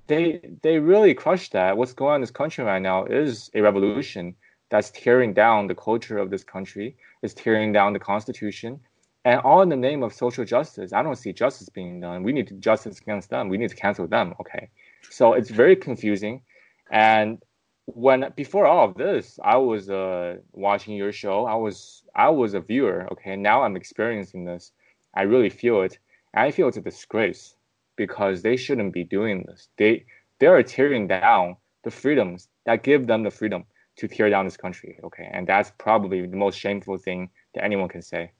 they 0.07 0.40
they 0.62 0.79
really 0.79 1.14
crush 1.14 1.51
that. 1.51 1.77
What's 1.77 1.95
going 1.95 2.11
on 2.11 2.14
in 2.19 2.21
this 2.21 2.31
country 2.31 2.62
right 2.62 2.81
now 2.81 3.07
is 3.07 3.51
a 3.55 3.61
revolution 3.61 4.37
that's 4.70 4.90
tearing 4.90 5.35
down 5.35 5.66
the 5.66 5.74
culture 5.74 6.18
of 6.18 6.31
this 6.31 6.44
country, 6.44 6.96
is 7.22 7.35
tearing 7.35 7.72
down 7.72 7.92
the 7.92 7.98
constitution, 7.98 8.81
and 9.24 9.40
all 9.40 9.62
in 9.62 9.68
the 9.68 9.77
name 9.77 10.03
of 10.03 10.12
social 10.12 10.44
justice. 10.44 10.92
I 10.92 11.03
don't 11.03 11.16
see 11.16 11.33
justice 11.33 11.68
being 11.68 12.00
done. 12.00 12.22
We 12.22 12.33
need 12.33 12.61
justice 12.61 12.98
against 13.00 13.31
them. 13.31 13.48
We 13.48 13.59
need 13.59 13.70
to 13.70 13.77
cancel 13.77 14.07
them. 14.07 14.35
Okay, 14.40 14.68
so 15.11 15.33
it's 15.33 15.50
very 15.50 15.77
confusing. 15.77 16.42
And 16.90 17.38
when 17.87 18.33
before 18.37 18.66
all 18.66 18.88
of 18.88 18.96
this, 18.96 19.38
I 19.42 19.57
was 19.57 19.90
uh, 19.90 20.37
watching 20.53 20.94
your 20.96 21.12
show. 21.12 21.46
I 21.46 21.55
was 21.55 22.03
I 22.14 22.31
was 22.31 22.55
a 22.55 22.61
viewer. 22.61 23.07
Okay, 23.12 23.37
now 23.37 23.62
I'm 23.62 23.77
experiencing 23.77 24.44
this. 24.44 24.72
I 25.14 25.22
really 25.22 25.50
feel 25.50 25.83
it. 25.83 25.98
I 26.35 26.50
feel 26.50 26.68
it's 26.68 26.77
a 26.77 26.83
disgrace 26.83 27.55
because 27.96 28.42
they 28.42 28.57
shouldn't 28.57 28.92
be 28.92 29.05
doing 29.05 29.44
this. 29.46 29.68
They 29.77 30.05
they 30.38 30.46
are 30.46 30.62
tearing 30.62 31.07
down 31.07 31.57
the 31.85 31.90
freedoms 31.90 32.48
that 32.66 32.83
give 32.83 33.07
them 33.07 33.22
the 33.22 33.31
freedom 33.31 33.64
to 33.97 34.09
tear 34.09 34.31
down 34.31 34.45
this 34.45 34.57
country. 34.57 34.99
Okay, 35.05 35.29
and 35.33 35.47
that's 35.47 35.73
probably 35.79 36.27
the 36.27 36.37
most 36.37 36.59
shameful 36.59 36.99
thing 36.99 37.31
that 37.55 37.65
anyone 37.65 37.89
can 37.89 38.03
say. 38.03 38.33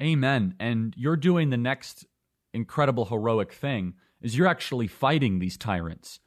Amen. 0.00 0.54
And 0.58 0.94
you're 0.96 1.16
doing 1.16 1.50
the 1.50 1.56
next 1.56 2.06
incredible 2.52 3.04
heroic 3.06 3.52
thing 3.52 3.94
is 4.20 4.36
you're 4.36 4.46
actually 4.46 4.86
fighting 4.86 5.38
these 5.38 5.56
tyrants. 5.56 6.20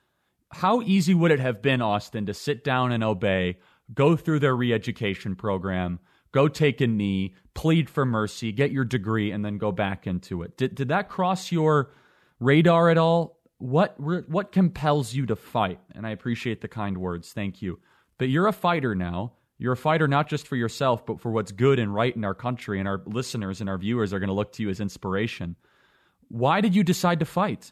How 0.52 0.82
easy 0.82 1.14
would 1.14 1.32
it 1.32 1.40
have 1.40 1.62
been, 1.62 1.82
Austin, 1.82 2.26
to 2.28 2.34
sit 2.34 2.64
down 2.64 2.92
and 2.92 3.04
obey, 3.04 3.58
go 3.94 4.16
through 4.16 4.40
their 4.40 4.56
re-education 4.56 5.36
program, 5.36 6.00
go 6.32 6.48
take 6.48 6.82
a 6.82 6.88
knee, 6.88 7.34
plead 7.54 7.90
for 7.90 8.06
mercy, 8.06 8.52
get 8.52 8.72
your 8.72 8.86
degree, 8.86 9.32
and 9.32 9.44
then 9.44 9.58
go 9.58 9.72
back 9.72 10.08
into 10.08 10.42
it? 10.44 10.58
Did 10.58 10.76
did 10.76 10.88
that 10.90 11.10
cross 11.10 11.52
your 11.52 11.92
radar 12.40 12.90
at 12.90 12.98
all? 12.98 13.40
What 13.58 14.00
what 14.00 14.52
compels 14.52 15.14
you 15.14 15.26
to 15.26 15.36
fight? 15.36 15.80
And 15.94 16.06
I 16.06 16.12
appreciate 16.12 16.62
the 16.62 16.68
kind 16.68 16.98
words. 16.98 17.34
Thank 17.34 17.62
you. 17.62 17.80
But 18.18 18.30
you're 18.30 18.48
a 18.48 18.54
fighter 18.54 18.96
now. 18.96 19.34
You're 19.58 19.74
a 19.74 19.78
fighter 19.78 20.08
not 20.08 20.28
just 20.28 20.48
for 20.48 20.56
yourself, 20.56 21.06
but 21.06 21.20
for 21.20 21.32
what's 21.32 21.52
good 21.52 21.80
and 21.80 21.94
right 21.94 22.16
in 22.16 22.26
our 22.26 22.34
country, 22.34 22.80
and 22.80 22.88
our 22.88 23.02
listeners 23.06 23.62
and 23.62 23.70
our 23.70 23.78
viewers 23.78 24.14
are 24.14 24.20
going 24.20 24.28
to 24.28 24.34
look 24.34 24.52
to 24.54 24.64
you 24.64 24.70
as 24.70 24.80
inspiration. 24.80 25.56
Why 26.30 26.60
did 26.62 26.76
you 26.76 26.84
decide 26.84 27.20
to 27.20 27.26
fight? 27.26 27.72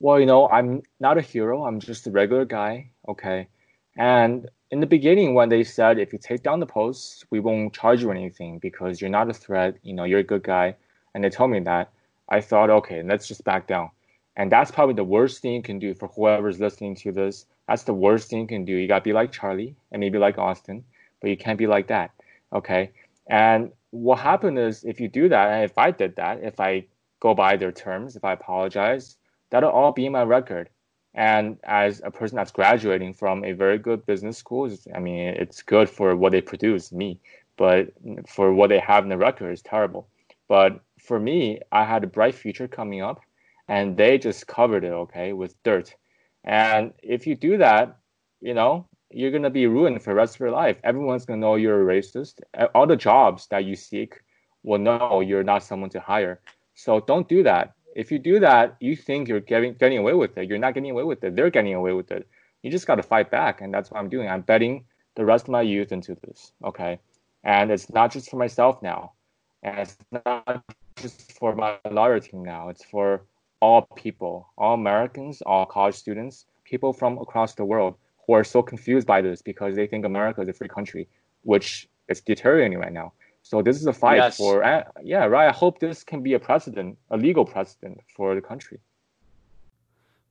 Well, 0.00 0.18
you 0.20 0.26
know, 0.26 0.48
I'm 0.48 0.82
not 1.00 1.16
a 1.16 1.20
hero. 1.20 1.64
I'm 1.64 1.80
just 1.80 2.06
a 2.06 2.10
regular 2.10 2.44
guy. 2.44 2.90
Okay. 3.08 3.48
And 3.96 4.48
in 4.70 4.80
the 4.80 4.86
beginning, 4.86 5.34
when 5.34 5.48
they 5.48 5.62
said, 5.62 5.98
if 5.98 6.12
you 6.12 6.18
take 6.18 6.42
down 6.42 6.60
the 6.60 6.66
posts, 6.66 7.24
we 7.30 7.40
won't 7.40 7.72
charge 7.72 8.02
you 8.02 8.10
anything 8.10 8.58
because 8.58 9.00
you're 9.00 9.10
not 9.10 9.30
a 9.30 9.32
threat, 9.32 9.76
you 9.82 9.94
know, 9.94 10.04
you're 10.04 10.20
a 10.20 10.24
good 10.24 10.42
guy. 10.42 10.76
And 11.14 11.22
they 11.22 11.30
told 11.30 11.50
me 11.50 11.60
that, 11.60 11.90
I 12.28 12.40
thought, 12.40 12.68
okay, 12.68 13.02
let's 13.02 13.28
just 13.28 13.44
back 13.44 13.68
down. 13.68 13.90
And 14.36 14.50
that's 14.50 14.70
probably 14.70 14.96
the 14.96 15.04
worst 15.04 15.40
thing 15.40 15.54
you 15.54 15.62
can 15.62 15.78
do 15.78 15.94
for 15.94 16.08
whoever's 16.08 16.60
listening 16.60 16.96
to 16.96 17.12
this. 17.12 17.46
That's 17.68 17.82
the 17.82 17.94
worst 17.94 18.30
thing 18.30 18.40
you 18.40 18.46
can 18.46 18.64
do. 18.64 18.74
You 18.74 18.86
got 18.88 19.00
to 19.00 19.04
be 19.04 19.12
like 19.12 19.32
Charlie 19.32 19.74
and 19.90 20.00
maybe 20.00 20.18
like 20.18 20.38
Austin, 20.38 20.84
but 21.20 21.30
you 21.30 21.36
can't 21.36 21.58
be 21.58 21.66
like 21.66 21.88
that. 21.88 22.12
Okay. 22.52 22.92
And 23.28 23.72
what 23.90 24.18
happened 24.18 24.58
is 24.58 24.84
if 24.84 25.00
you 25.00 25.08
do 25.08 25.28
that, 25.28 25.48
and 25.50 25.64
if 25.64 25.76
I 25.76 25.90
did 25.90 26.16
that, 26.16 26.42
if 26.42 26.60
I 26.60 26.86
go 27.20 27.34
by 27.34 27.56
their 27.56 27.72
terms, 27.72 28.14
if 28.14 28.24
I 28.24 28.32
apologize, 28.32 29.16
that'll 29.50 29.70
all 29.70 29.92
be 29.92 30.06
in 30.06 30.12
my 30.12 30.22
record. 30.22 30.68
And 31.14 31.58
as 31.64 32.02
a 32.04 32.10
person 32.10 32.36
that's 32.36 32.52
graduating 32.52 33.14
from 33.14 33.42
a 33.42 33.52
very 33.52 33.78
good 33.78 34.04
business 34.04 34.36
school, 34.36 34.70
I 34.94 35.00
mean, 35.00 35.28
it's 35.28 35.62
good 35.62 35.88
for 35.88 36.14
what 36.14 36.32
they 36.32 36.42
produce, 36.42 36.92
me, 36.92 37.18
but 37.56 37.88
for 38.28 38.52
what 38.52 38.68
they 38.68 38.78
have 38.78 39.02
in 39.04 39.08
the 39.08 39.16
record 39.16 39.50
is 39.50 39.62
terrible. 39.62 40.08
But 40.46 40.80
for 41.00 41.18
me, 41.18 41.60
I 41.72 41.84
had 41.84 42.04
a 42.04 42.06
bright 42.06 42.34
future 42.34 42.68
coming 42.68 43.00
up, 43.00 43.20
and 43.66 43.96
they 43.96 44.18
just 44.18 44.46
covered 44.46 44.84
it, 44.84 44.92
okay, 44.92 45.32
with 45.32 45.60
dirt. 45.62 45.94
And 46.46 46.92
if 47.02 47.26
you 47.26 47.34
do 47.34 47.58
that, 47.58 47.98
you 48.40 48.54
know, 48.54 48.86
you're 49.10 49.30
gonna 49.30 49.50
be 49.50 49.66
ruined 49.66 50.02
for 50.02 50.10
the 50.10 50.16
rest 50.16 50.36
of 50.36 50.40
your 50.40 50.50
life. 50.50 50.78
Everyone's 50.84 51.26
gonna 51.26 51.40
know 51.40 51.56
you're 51.56 51.82
a 51.82 51.94
racist. 51.94 52.40
All 52.74 52.86
the 52.86 52.96
jobs 52.96 53.46
that 53.48 53.64
you 53.64 53.76
seek 53.76 54.20
will 54.62 54.78
know 54.78 55.20
you're 55.20 55.44
not 55.44 55.62
someone 55.62 55.90
to 55.90 56.00
hire. 56.00 56.40
So 56.74 57.00
don't 57.00 57.28
do 57.28 57.42
that. 57.42 57.74
If 57.94 58.12
you 58.12 58.18
do 58.18 58.38
that, 58.40 58.76
you 58.80 58.94
think 58.94 59.28
you're 59.28 59.40
getting 59.40 59.74
getting 59.74 59.98
away 59.98 60.12
with 60.12 60.36
it. 60.36 60.48
You're 60.48 60.58
not 60.58 60.74
getting 60.74 60.90
away 60.90 61.04
with 61.04 61.24
it. 61.24 61.34
They're 61.34 61.50
getting 61.50 61.74
away 61.74 61.92
with 61.92 62.10
it. 62.10 62.28
You 62.62 62.70
just 62.70 62.86
got 62.86 62.96
to 62.96 63.02
fight 63.02 63.30
back, 63.30 63.60
and 63.62 63.72
that's 63.72 63.90
what 63.90 63.98
I'm 64.00 64.08
doing. 64.08 64.28
I'm 64.28 64.42
betting 64.42 64.84
the 65.14 65.24
rest 65.24 65.44
of 65.44 65.50
my 65.50 65.62
youth 65.62 65.92
into 65.92 66.14
this. 66.14 66.52
Okay, 66.62 66.98
and 67.42 67.70
it's 67.70 67.90
not 67.90 68.12
just 68.12 68.28
for 68.28 68.36
myself 68.36 68.82
now, 68.82 69.12
and 69.62 69.78
it's 69.78 69.96
not 70.12 70.62
just 70.96 71.32
for 71.38 71.54
my 71.54 71.78
lawyer 71.90 72.20
team 72.20 72.44
now. 72.44 72.68
It's 72.68 72.84
for 72.84 73.22
all 73.60 73.82
people, 73.96 74.48
all 74.58 74.74
Americans, 74.74 75.42
all 75.42 75.66
college 75.66 75.94
students, 75.94 76.46
people 76.64 76.92
from 76.92 77.18
across 77.18 77.54
the 77.54 77.64
world 77.64 77.94
who 78.26 78.32
are 78.32 78.44
so 78.44 78.62
confused 78.62 79.06
by 79.06 79.20
this 79.22 79.42
because 79.42 79.76
they 79.76 79.86
think 79.86 80.04
America 80.04 80.40
is 80.40 80.48
a 80.48 80.52
free 80.52 80.68
country, 80.68 81.08
which 81.42 81.88
is 82.08 82.20
deteriorating 82.20 82.78
right 82.78 82.92
now. 82.92 83.12
So 83.42 83.62
this 83.62 83.76
is 83.76 83.86
a 83.86 83.92
fight 83.92 84.16
yes. 84.16 84.36
for, 84.36 84.64
uh, 84.64 84.82
yeah, 85.02 85.24
right. 85.26 85.48
I 85.48 85.52
hope 85.52 85.78
this 85.78 86.02
can 86.02 86.22
be 86.22 86.34
a 86.34 86.40
precedent, 86.40 86.98
a 87.10 87.16
legal 87.16 87.44
precedent 87.44 88.00
for 88.16 88.34
the 88.34 88.40
country. 88.40 88.80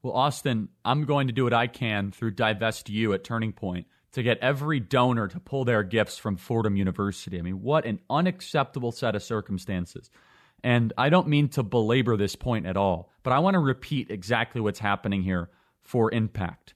Well, 0.03 0.13
Austin, 0.13 0.67
I'm 0.83 1.05
going 1.05 1.27
to 1.27 1.33
do 1.33 1.45
what 1.45 1.53
I 1.53 1.67
can 1.67 2.11
through 2.11 2.31
Divest 2.31 2.89
You 2.89 3.13
at 3.13 3.23
Turning 3.23 3.53
Point 3.53 3.87
to 4.11 4.21
get 4.21 4.37
every 4.39 4.79
donor 4.79 5.27
to 5.29 5.39
pull 5.39 5.65
their 5.65 5.81
gifts 5.81 6.17
from 6.17 6.37
Fordham 6.37 6.75
University. 6.75 7.39
I 7.39 7.41
mean, 7.41 7.61
what 7.61 7.85
an 7.85 7.99
unacceptable 8.09 8.91
set 8.91 9.15
of 9.15 9.23
circumstances. 9.23 10.09
And 10.63 10.93
I 10.97 11.09
don't 11.09 11.27
mean 11.27 11.49
to 11.49 11.63
belabor 11.63 12.17
this 12.17 12.35
point 12.35 12.65
at 12.65 12.77
all, 12.77 13.11
but 13.23 13.33
I 13.33 13.39
want 13.39 13.53
to 13.55 13.59
repeat 13.59 14.09
exactly 14.09 14.61
what's 14.61 14.79
happening 14.79 15.23
here 15.23 15.49
for 15.81 16.11
impact. 16.11 16.73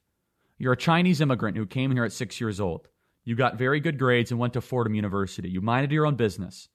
You're 0.58 0.74
a 0.74 0.76
Chinese 0.76 1.20
immigrant 1.20 1.56
who 1.56 1.66
came 1.66 1.90
here 1.90 2.04
at 2.04 2.12
six 2.12 2.40
years 2.40 2.60
old. 2.60 2.88
You 3.24 3.34
got 3.34 3.58
very 3.58 3.80
good 3.80 3.98
grades 3.98 4.30
and 4.30 4.38
went 4.38 4.52
to 4.54 4.60
Fordham 4.60 4.94
University. 4.94 5.48
You 5.48 5.60
minded 5.60 5.92
your 5.92 6.06
own 6.06 6.16
business. 6.16 6.68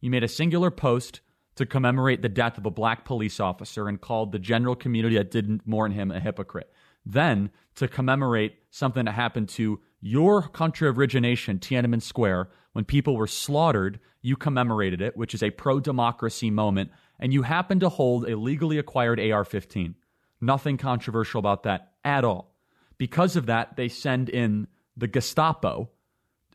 You 0.00 0.10
made 0.10 0.24
a 0.24 0.28
singular 0.28 0.70
post 0.70 1.20
to 1.56 1.66
commemorate 1.66 2.22
the 2.22 2.28
death 2.28 2.58
of 2.58 2.66
a 2.66 2.70
black 2.70 3.04
police 3.04 3.38
officer 3.38 3.88
and 3.88 4.00
called 4.00 4.32
the 4.32 4.38
general 4.38 4.74
community 4.74 5.16
that 5.16 5.30
didn't 5.30 5.66
mourn 5.66 5.92
him 5.92 6.10
a 6.10 6.20
hypocrite. 6.20 6.72
Then, 7.04 7.50
to 7.74 7.88
commemorate 7.88 8.54
something 8.70 9.04
that 9.04 9.12
happened 9.12 9.48
to 9.50 9.80
your 10.02 10.42
country 10.42 10.88
of 10.88 10.98
origination, 10.98 11.60
Tiananmen 11.60 12.02
Square, 12.02 12.50
when 12.72 12.84
people 12.84 13.16
were 13.16 13.28
slaughtered, 13.28 14.00
you 14.20 14.36
commemorated 14.36 15.00
it, 15.00 15.16
which 15.16 15.32
is 15.32 15.42
a 15.42 15.50
pro 15.50 15.78
democracy 15.78 16.50
moment, 16.50 16.90
and 17.20 17.32
you 17.32 17.42
happened 17.42 17.80
to 17.80 17.88
hold 17.88 18.28
a 18.28 18.36
legally 18.36 18.78
acquired 18.78 19.20
AR 19.20 19.44
15. 19.44 19.94
Nothing 20.40 20.76
controversial 20.76 21.38
about 21.38 21.62
that 21.62 21.92
at 22.04 22.24
all. 22.24 22.52
Because 22.98 23.36
of 23.36 23.46
that, 23.46 23.76
they 23.76 23.88
send 23.88 24.28
in 24.28 24.66
the 24.96 25.06
Gestapo 25.06 25.88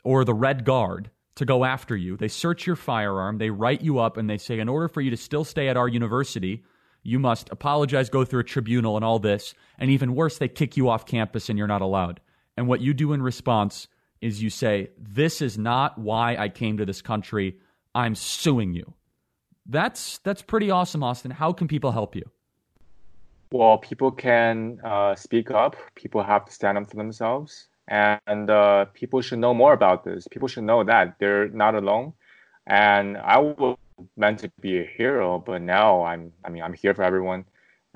or 0.04 0.26
the 0.26 0.34
Red 0.34 0.66
Guard 0.66 1.10
to 1.36 1.46
go 1.46 1.64
after 1.64 1.96
you. 1.96 2.18
They 2.18 2.28
search 2.28 2.68
your 2.68 2.76
firearm, 2.76 3.38
they 3.38 3.50
write 3.50 3.82
you 3.82 4.00
up, 4.00 4.18
and 4.18 4.30
they 4.30 4.38
say, 4.38 4.60
in 4.60 4.68
order 4.68 4.90
for 4.90 5.00
you 5.00 5.12
to 5.12 5.18
still 5.18 5.46
stay 5.46 5.70
at 5.70 5.78
our 5.78 5.88
university, 5.88 6.66
you 7.02 7.20
must 7.20 7.50
apologize, 7.50 8.10
go 8.10 8.26
through 8.26 8.42
a 8.42 8.44
tribunal, 8.44 8.98
and 8.98 9.06
all 9.06 9.20
this. 9.20 9.54
And 9.80 9.90
even 9.90 10.16
worse, 10.16 10.38
they 10.38 10.50
kick 10.50 10.76
you 10.76 10.90
off 10.90 11.06
campus 11.06 11.48
and 11.48 11.58
you're 11.58 11.68
not 11.68 11.82
allowed. 11.82 12.20
And 12.58 12.68
what 12.68 12.82
you 12.82 12.94
do 12.94 13.14
in 13.14 13.22
response 13.22 13.88
is 14.20 14.42
you 14.42 14.50
say, 14.50 14.90
This 14.98 15.42
is 15.42 15.58
not 15.58 15.98
why 15.98 16.36
I 16.36 16.50
came 16.50 16.78
to 16.78 16.86
this 16.86 17.02
country. 17.02 17.58
I'm 17.94 18.16
suing 18.16 18.74
you. 18.74 18.94
That's 19.66 20.18
that's 20.20 20.42
pretty 20.42 20.72
awesome, 20.72 21.04
Austin. 21.04 21.32
How 21.32 21.54
can 21.54 21.68
people 21.68 21.92
help 21.92 22.16
you? 22.16 22.24
Well, 23.52 23.78
people 23.78 24.12
can 24.12 24.80
uh, 24.84 25.16
speak 25.16 25.52
up. 25.52 25.76
People 25.96 26.24
have 26.24 26.46
to 26.46 26.52
stand 26.52 26.78
up 26.78 26.90
for 26.90 26.98
themselves, 26.98 27.68
and 27.88 28.50
uh, 28.50 28.86
people 28.94 29.22
should 29.22 29.40
know 29.40 29.54
more 29.54 29.74
about 29.74 30.04
this. 30.04 30.28
People 30.28 30.48
should 30.48 30.64
know 30.64 30.84
that 30.84 31.16
they're 31.20 31.48
not 31.50 31.76
alone. 31.76 32.14
And 32.66 33.18
I 33.18 33.38
was 33.38 33.78
meant 34.18 34.40
to 34.40 34.52
be 34.60 34.80
a 34.80 34.86
hero, 34.86 35.40
but 35.40 35.62
now 35.62 36.04
I'm. 36.04 36.34
I 36.44 36.50
mean, 36.50 36.64
I'm 36.64 36.74
here 36.74 36.94
for 36.94 37.04
everyone, 37.04 37.46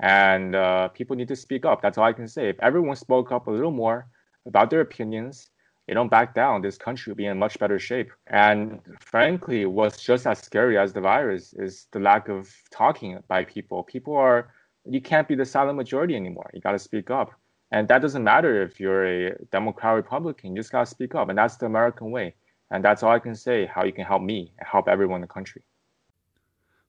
and 0.00 0.54
uh, 0.54 0.88
people 0.88 1.16
need 1.16 1.28
to 1.28 1.36
speak 1.36 1.64
up. 1.64 1.82
That's 1.82 1.98
all 1.98 2.04
I 2.04 2.12
can 2.12 2.28
say. 2.28 2.48
If 2.48 2.60
everyone 2.60 2.96
spoke 2.96 3.32
up 3.32 3.46
a 3.46 3.50
little 3.50 3.70
more 3.70 4.06
about 4.46 4.70
their 4.70 4.80
opinions, 4.80 5.50
they 5.86 5.94
don't 5.94 6.10
back 6.10 6.34
down, 6.34 6.62
this 6.62 6.78
country 6.78 7.10
will 7.10 7.16
be 7.16 7.26
in 7.26 7.38
much 7.38 7.58
better 7.58 7.78
shape. 7.78 8.10
And 8.28 8.80
frankly, 9.00 9.66
what's 9.66 10.02
just 10.02 10.26
as 10.26 10.38
scary 10.38 10.78
as 10.78 10.92
the 10.92 11.00
virus 11.00 11.54
is 11.54 11.88
the 11.92 11.98
lack 11.98 12.28
of 12.28 12.52
talking 12.70 13.18
by 13.28 13.44
people. 13.44 13.82
People 13.82 14.16
are, 14.16 14.52
you 14.84 15.00
can't 15.00 15.26
be 15.26 15.34
the 15.34 15.44
silent 15.44 15.76
majority 15.76 16.14
anymore. 16.14 16.50
You 16.54 16.60
got 16.60 16.72
to 16.72 16.78
speak 16.78 17.10
up. 17.10 17.32
And 17.72 17.88
that 17.88 18.02
doesn't 18.02 18.22
matter 18.22 18.62
if 18.62 18.78
you're 18.78 19.06
a 19.06 19.44
Democrat 19.50 19.94
or 19.94 19.96
Republican, 19.96 20.54
you 20.54 20.60
just 20.60 20.70
got 20.70 20.80
to 20.80 20.90
speak 20.90 21.14
up. 21.14 21.30
And 21.30 21.38
that's 21.38 21.56
the 21.56 21.66
American 21.66 22.10
way. 22.10 22.34
And 22.70 22.84
that's 22.84 23.02
all 23.02 23.10
I 23.10 23.18
can 23.18 23.34
say 23.34 23.66
how 23.66 23.84
you 23.84 23.92
can 23.92 24.04
help 24.04 24.22
me 24.22 24.52
and 24.58 24.66
help 24.66 24.88
everyone 24.88 25.16
in 25.16 25.22
the 25.22 25.26
country. 25.26 25.62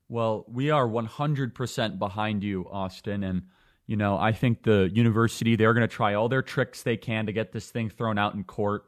Well, 0.08 0.46
we 0.48 0.70
are 0.70 0.88
100% 0.88 2.00
behind 2.00 2.44
you, 2.44 2.68
Austin. 2.70 3.24
And 3.24 3.44
you 3.86 3.98
know, 3.98 4.18
I 4.18 4.32
think 4.32 4.64
the 4.64 4.90
university, 4.94 5.56
they're 5.56 5.74
going 5.74 5.88
to 5.88 5.94
try 5.94 6.14
all 6.14 6.30
their 6.30 6.42
tricks 6.42 6.84
they 6.84 6.98
can 6.98 7.26
to 7.26 7.34
get 7.34 7.52
this 7.52 7.70
thing 7.70 7.90
thrown 7.90 8.18
out 8.18 8.34
in 8.34 8.44
court. 8.44 8.86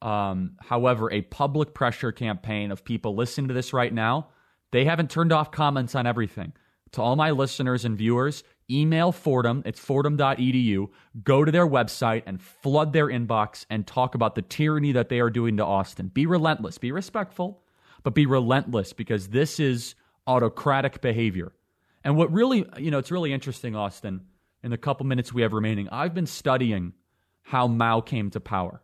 Um, 0.00 0.56
however, 0.60 1.10
a 1.10 1.22
public 1.22 1.74
pressure 1.74 2.12
campaign 2.12 2.70
of 2.70 2.84
people 2.84 3.16
listening 3.16 3.48
to 3.48 3.54
this 3.54 3.72
right 3.72 3.92
now, 3.92 4.28
they 4.70 4.84
haven't 4.84 5.10
turned 5.10 5.32
off 5.32 5.50
comments 5.50 5.94
on 5.94 6.06
everything. 6.06 6.52
To 6.92 7.02
all 7.02 7.16
my 7.16 7.32
listeners 7.32 7.84
and 7.84 7.98
viewers, 7.98 8.44
email 8.70 9.10
Fordham, 9.10 9.62
it's 9.66 9.80
fordham.edu, 9.80 10.88
go 11.24 11.44
to 11.44 11.50
their 11.50 11.66
website 11.66 12.22
and 12.26 12.40
flood 12.40 12.92
their 12.92 13.08
inbox 13.08 13.66
and 13.68 13.84
talk 13.84 14.14
about 14.14 14.36
the 14.36 14.42
tyranny 14.42 14.92
that 14.92 15.08
they 15.08 15.18
are 15.18 15.30
doing 15.30 15.56
to 15.56 15.64
Austin. 15.64 16.08
Be 16.08 16.26
relentless, 16.26 16.78
be 16.78 16.92
respectful, 16.92 17.62
but 18.04 18.14
be 18.14 18.26
relentless 18.26 18.92
because 18.92 19.28
this 19.28 19.58
is 19.58 19.96
autocratic 20.28 21.00
behavior. 21.00 21.52
And 22.04 22.16
what 22.16 22.30
really, 22.32 22.66
you 22.78 22.90
know, 22.90 22.98
it's 22.98 23.10
really 23.10 23.32
interesting, 23.32 23.74
Austin, 23.74 24.20
in 24.62 24.70
the 24.70 24.78
couple 24.78 25.06
minutes 25.06 25.32
we 25.32 25.42
have 25.42 25.52
remaining, 25.52 25.88
I've 25.90 26.14
been 26.14 26.26
studying 26.26 26.92
how 27.42 27.66
Mao 27.66 28.00
came 28.00 28.30
to 28.30 28.40
power. 28.40 28.82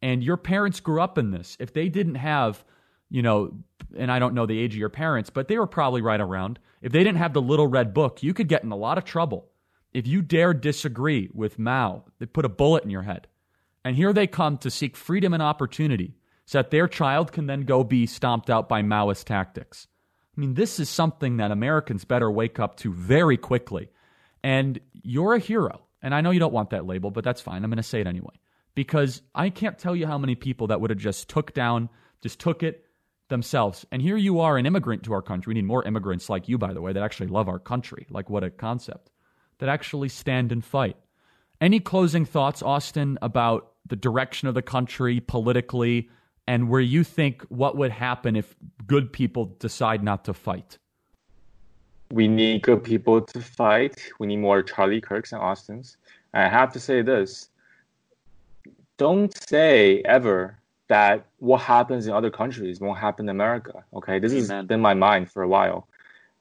And 0.00 0.22
your 0.22 0.36
parents 0.36 0.80
grew 0.80 1.00
up 1.00 1.18
in 1.18 1.30
this. 1.30 1.56
If 1.58 1.72
they 1.72 1.88
didn't 1.88 2.16
have, 2.16 2.64
you 3.10 3.22
know, 3.22 3.52
and 3.96 4.12
I 4.12 4.18
don't 4.18 4.34
know 4.34 4.46
the 4.46 4.58
age 4.58 4.74
of 4.74 4.78
your 4.78 4.88
parents, 4.88 5.30
but 5.30 5.48
they 5.48 5.58
were 5.58 5.66
probably 5.66 6.02
right 6.02 6.20
around. 6.20 6.58
If 6.82 6.92
they 6.92 7.02
didn't 7.02 7.18
have 7.18 7.32
the 7.32 7.42
little 7.42 7.66
red 7.66 7.94
book, 7.94 8.22
you 8.22 8.34
could 8.34 8.48
get 8.48 8.62
in 8.62 8.70
a 8.70 8.76
lot 8.76 8.98
of 8.98 9.04
trouble. 9.04 9.48
If 9.92 10.06
you 10.06 10.22
dare 10.22 10.52
disagree 10.52 11.30
with 11.32 11.58
Mao, 11.58 12.04
they 12.18 12.26
put 12.26 12.44
a 12.44 12.48
bullet 12.48 12.84
in 12.84 12.90
your 12.90 13.02
head. 13.02 13.28
And 13.84 13.96
here 13.96 14.12
they 14.12 14.26
come 14.26 14.58
to 14.58 14.70
seek 14.70 14.96
freedom 14.96 15.32
and 15.32 15.42
opportunity 15.42 16.16
so 16.46 16.58
that 16.58 16.70
their 16.70 16.88
child 16.88 17.32
can 17.32 17.46
then 17.46 17.62
go 17.62 17.84
be 17.84 18.06
stomped 18.06 18.50
out 18.50 18.68
by 18.68 18.82
Maoist 18.82 19.24
tactics. 19.24 19.86
I 20.36 20.40
mean, 20.40 20.54
this 20.54 20.80
is 20.80 20.88
something 20.88 21.36
that 21.36 21.50
Americans 21.50 22.04
better 22.04 22.30
wake 22.30 22.58
up 22.58 22.76
to 22.78 22.92
very 22.92 23.36
quickly. 23.36 23.90
And 24.42 24.80
you're 24.92 25.34
a 25.34 25.38
hero. 25.38 25.82
And 26.02 26.14
I 26.14 26.20
know 26.20 26.30
you 26.30 26.40
don't 26.40 26.52
want 26.52 26.70
that 26.70 26.86
label, 26.86 27.10
but 27.10 27.24
that's 27.24 27.40
fine. 27.40 27.64
I'm 27.64 27.70
going 27.70 27.76
to 27.76 27.82
say 27.82 28.00
it 28.00 28.06
anyway. 28.06 28.34
Because 28.74 29.22
I 29.34 29.50
can't 29.50 29.78
tell 29.78 29.94
you 29.94 30.06
how 30.06 30.18
many 30.18 30.34
people 30.34 30.66
that 30.66 30.80
would 30.80 30.90
have 30.90 30.98
just 30.98 31.28
took 31.28 31.54
down, 31.54 31.88
just 32.20 32.40
took 32.40 32.62
it 32.62 32.84
themselves. 33.28 33.86
And 33.92 34.02
here 34.02 34.16
you 34.16 34.40
are, 34.40 34.58
an 34.58 34.66
immigrant 34.66 35.04
to 35.04 35.12
our 35.12 35.22
country. 35.22 35.52
We 35.52 35.54
need 35.54 35.66
more 35.66 35.84
immigrants 35.84 36.28
like 36.28 36.48
you, 36.48 36.58
by 36.58 36.72
the 36.72 36.82
way, 36.82 36.92
that 36.92 37.02
actually 37.02 37.28
love 37.28 37.48
our 37.48 37.60
country. 37.60 38.06
Like, 38.10 38.28
what 38.28 38.44
a 38.44 38.50
concept. 38.50 39.10
That 39.58 39.68
actually 39.68 40.08
stand 40.08 40.50
and 40.50 40.64
fight. 40.64 40.96
Any 41.60 41.78
closing 41.78 42.24
thoughts, 42.24 42.62
Austin, 42.62 43.18
about 43.22 43.70
the 43.86 43.96
direction 43.96 44.48
of 44.48 44.54
the 44.54 44.62
country 44.62 45.20
politically, 45.20 46.10
and 46.46 46.68
where 46.68 46.80
you 46.80 47.04
think 47.04 47.42
what 47.48 47.76
would 47.76 47.90
happen 47.90 48.36
if 48.36 48.54
good 48.86 49.12
people 49.12 49.46
decide 49.58 50.02
not 50.02 50.24
to 50.24 50.34
fight? 50.34 50.78
We 52.12 52.28
need 52.28 52.62
good 52.62 52.84
people 52.84 53.20
to 53.22 53.40
fight. 53.40 54.00
We 54.18 54.26
need 54.26 54.36
more 54.36 54.62
Charlie 54.62 55.00
Kirks 55.00 55.32
and 55.32 55.40
Austins. 55.40 55.96
I 56.32 56.48
have 56.48 56.72
to 56.72 56.80
say 56.80 57.02
this 57.02 57.48
don't 58.96 59.36
say 59.48 60.02
ever 60.04 60.58
that 60.88 61.26
what 61.38 61.60
happens 61.62 62.06
in 62.06 62.12
other 62.12 62.30
countries 62.30 62.80
won't 62.80 62.98
happen 62.98 63.26
in 63.26 63.30
America. 63.30 63.84
Okay, 63.94 64.18
this 64.18 64.32
Amen. 64.32 64.48
has 64.50 64.66
been 64.66 64.80
my 64.80 64.94
mind 64.94 65.30
for 65.30 65.42
a 65.42 65.48
while. 65.48 65.88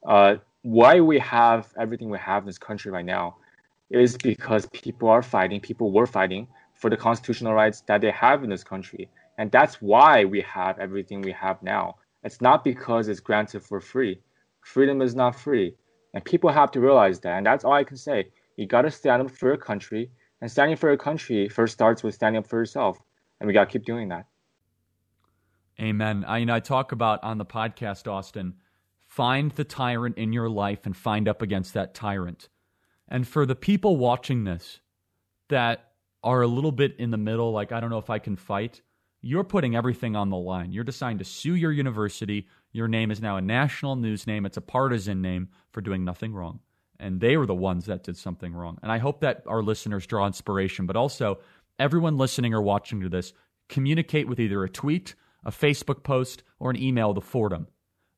Uh, 0.06 0.36
why 0.64 1.00
we 1.00 1.18
have 1.20 1.74
everything 1.78 2.10
we 2.10 2.18
have 2.18 2.44
in 2.44 2.48
this 2.48 2.58
country 2.58 2.92
right 2.92 3.06
now 3.06 3.38
is 3.90 4.18
because 4.18 4.66
people 4.68 5.10
are 5.10 5.22
fighting, 5.22 5.60
people 5.60 5.92
were 5.92 6.08
fighting 6.08 6.48
for 6.74 6.90
the 6.90 6.98
constitutional 6.98 7.54
rights 7.54 7.82
that 7.88 8.02
they 8.02 8.12
have 8.12 8.44
in 8.44 8.50
this 8.50 8.64
country. 8.64 9.10
And 9.38 9.52
that's 9.52 9.82
why 9.82 10.26
we 10.26 10.42
have 10.42 10.80
everything 10.80 11.22
we 11.22 11.32
have 11.32 11.62
now. 11.64 11.96
It's 12.24 12.42
not 12.42 12.64
because 12.64 13.08
it's 13.08 13.20
granted 13.20 13.64
for 13.64 13.82
free. 13.82 14.20
Freedom 14.62 15.02
is 15.02 15.16
not 15.16 15.40
free. 15.40 15.76
And 16.14 16.24
people 16.24 16.52
have 16.52 16.72
to 16.72 16.80
realize 16.80 17.20
that. 17.22 17.38
And 17.38 17.46
that's 17.46 17.66
all 17.66 17.74
I 17.74 17.84
can 17.84 17.98
say. 17.98 18.28
You 18.56 18.68
got 18.68 18.84
to 18.84 18.92
stand 18.92 19.24
up 19.24 19.32
for 19.32 19.48
your 19.48 19.58
country. 19.58 20.12
And 20.42 20.52
standing 20.52 20.78
for 20.78 20.90
your 20.90 20.98
country 20.98 21.50
first 21.50 21.74
starts 21.74 22.04
with 22.04 22.16
standing 22.16 22.40
up 22.40 22.48
for 22.48 22.60
yourself. 22.60 22.98
And 23.40 23.48
we 23.48 23.54
got 23.54 23.70
to 23.70 23.72
keep 23.72 23.86
doing 23.86 24.10
that. 24.10 24.26
Amen. 25.82 26.24
I, 26.28 26.38
you 26.40 26.46
know, 26.46 26.56
I 26.56 26.60
talk 26.60 26.92
about 26.92 27.24
on 27.24 27.38
the 27.38 27.46
podcast, 27.46 28.12
Austin, 28.12 28.56
find 29.08 29.52
the 29.52 29.64
tyrant 29.64 30.18
in 30.18 30.34
your 30.34 30.50
life 30.50 30.86
and 30.86 30.96
find 30.96 31.28
up 31.28 31.42
against 31.42 31.74
that 31.74 31.94
tyrant. 31.94 32.50
And 33.08 33.28
for 33.28 33.46
the 33.46 33.56
people 33.56 33.98
watching 33.98 34.44
this 34.44 34.80
that 35.50 35.92
are 36.24 36.42
a 36.42 36.48
little 36.48 36.72
bit 36.72 36.96
in 37.00 37.12
the 37.12 37.18
middle, 37.18 37.52
like, 37.52 37.72
I 37.72 37.80
don't 37.80 37.90
know 37.90 37.98
if 37.98 38.10
I 38.10 38.20
can 38.20 38.36
fight, 38.36 38.82
you're 39.26 39.46
putting 39.46 39.74
everything 39.74 40.18
on 40.18 40.30
the 40.30 40.38
line. 40.38 40.74
You're 40.74 40.84
deciding 40.84 41.20
to 41.20 41.24
sue 41.24 41.56
your 41.56 41.72
university. 41.72 42.46
Your 42.74 42.90
name 42.90 43.10
is 43.10 43.22
now 43.22 43.38
a 43.38 43.42
national 43.42 43.96
news 43.96 44.28
name. 44.28 44.46
It's 44.46 44.58
a 44.58 44.62
partisan 44.62 45.22
name 45.22 45.48
for 45.72 45.80
doing 45.80 46.04
nothing 46.04 46.34
wrong. 46.34 46.60
And 47.00 47.22
they 47.22 47.38
were 47.38 47.46
the 47.46 47.56
ones 47.56 47.86
that 47.86 48.04
did 48.04 48.18
something 48.18 48.54
wrong. 48.54 48.80
And 48.84 48.92
I 48.92 48.98
hope 48.98 49.22
that 49.22 49.44
our 49.48 49.64
listeners 49.64 50.06
draw 50.06 50.28
inspiration, 50.28 50.86
but 50.88 50.98
also 50.98 51.40
everyone 51.80 52.18
listening 52.18 52.54
or 52.54 52.62
watching 52.62 53.00
to 53.00 53.10
this, 53.10 53.32
communicate 53.70 54.28
with 54.28 54.42
either 54.42 54.62
a 54.62 54.70
tweet, 54.70 55.16
a 55.46 55.52
Facebook 55.52 56.04
post, 56.04 56.44
or 56.60 56.70
an 56.70 56.82
email 56.82 57.14
to 57.14 57.22
Fordham. 57.22 57.68